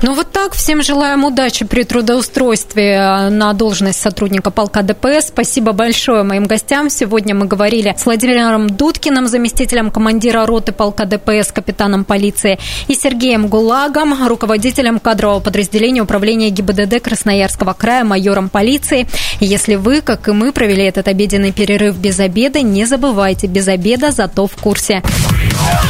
Ну 0.02 0.14
вот 0.14 0.32
так. 0.32 0.54
Всем 0.54 0.82
желаем 0.82 1.24
удачи 1.24 1.64
при 1.64 1.84
трудоустройстве 1.84 3.28
на 3.30 3.52
должность 3.52 4.00
сотрудника 4.00 4.50
полка 4.50 4.82
ДПС. 4.82 5.28
Спасибо 5.28 5.72
большое 5.72 6.22
моим 6.22 6.46
гостям. 6.46 6.88
Сегодня 6.88 7.34
мы 7.34 7.46
говорили 7.46 7.94
с 7.96 8.06
Владимиром 8.06 8.68
Дудкиным, 8.68 9.26
заместителем 9.26 9.90
командира 9.90 10.46
роты 10.46 10.72
полка 10.72 11.04
ДПС, 11.04 11.52
капитаном 11.52 12.04
полиции, 12.04 12.58
и 12.88 12.94
Сергеем 12.94 13.48
Гулагом, 13.48 14.26
руководителем 14.26 15.00
кадрового 15.00 15.40
подразделения 15.40 16.02
управления 16.02 16.50
ГИБДД 16.50 17.02
Красноярского 17.02 17.74
края, 17.74 18.04
майором 18.04 18.48
полиции. 18.48 19.06
если 19.40 19.74
вы, 19.74 20.00
как 20.00 20.28
и 20.28 20.32
мы, 20.32 20.52
провели 20.52 20.84
этот 20.84 21.08
обеденный 21.08 21.52
перерыв 21.52 21.96
без 21.96 22.18
обеда, 22.20 22.62
не 22.62 22.86
забывайте, 22.86 23.46
без 23.46 23.68
обеда, 23.68 24.10
зато 24.10 24.46
в 24.46 24.56
курсе. 24.56 25.02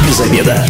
Без 0.08 0.20
обеда. 0.20 0.66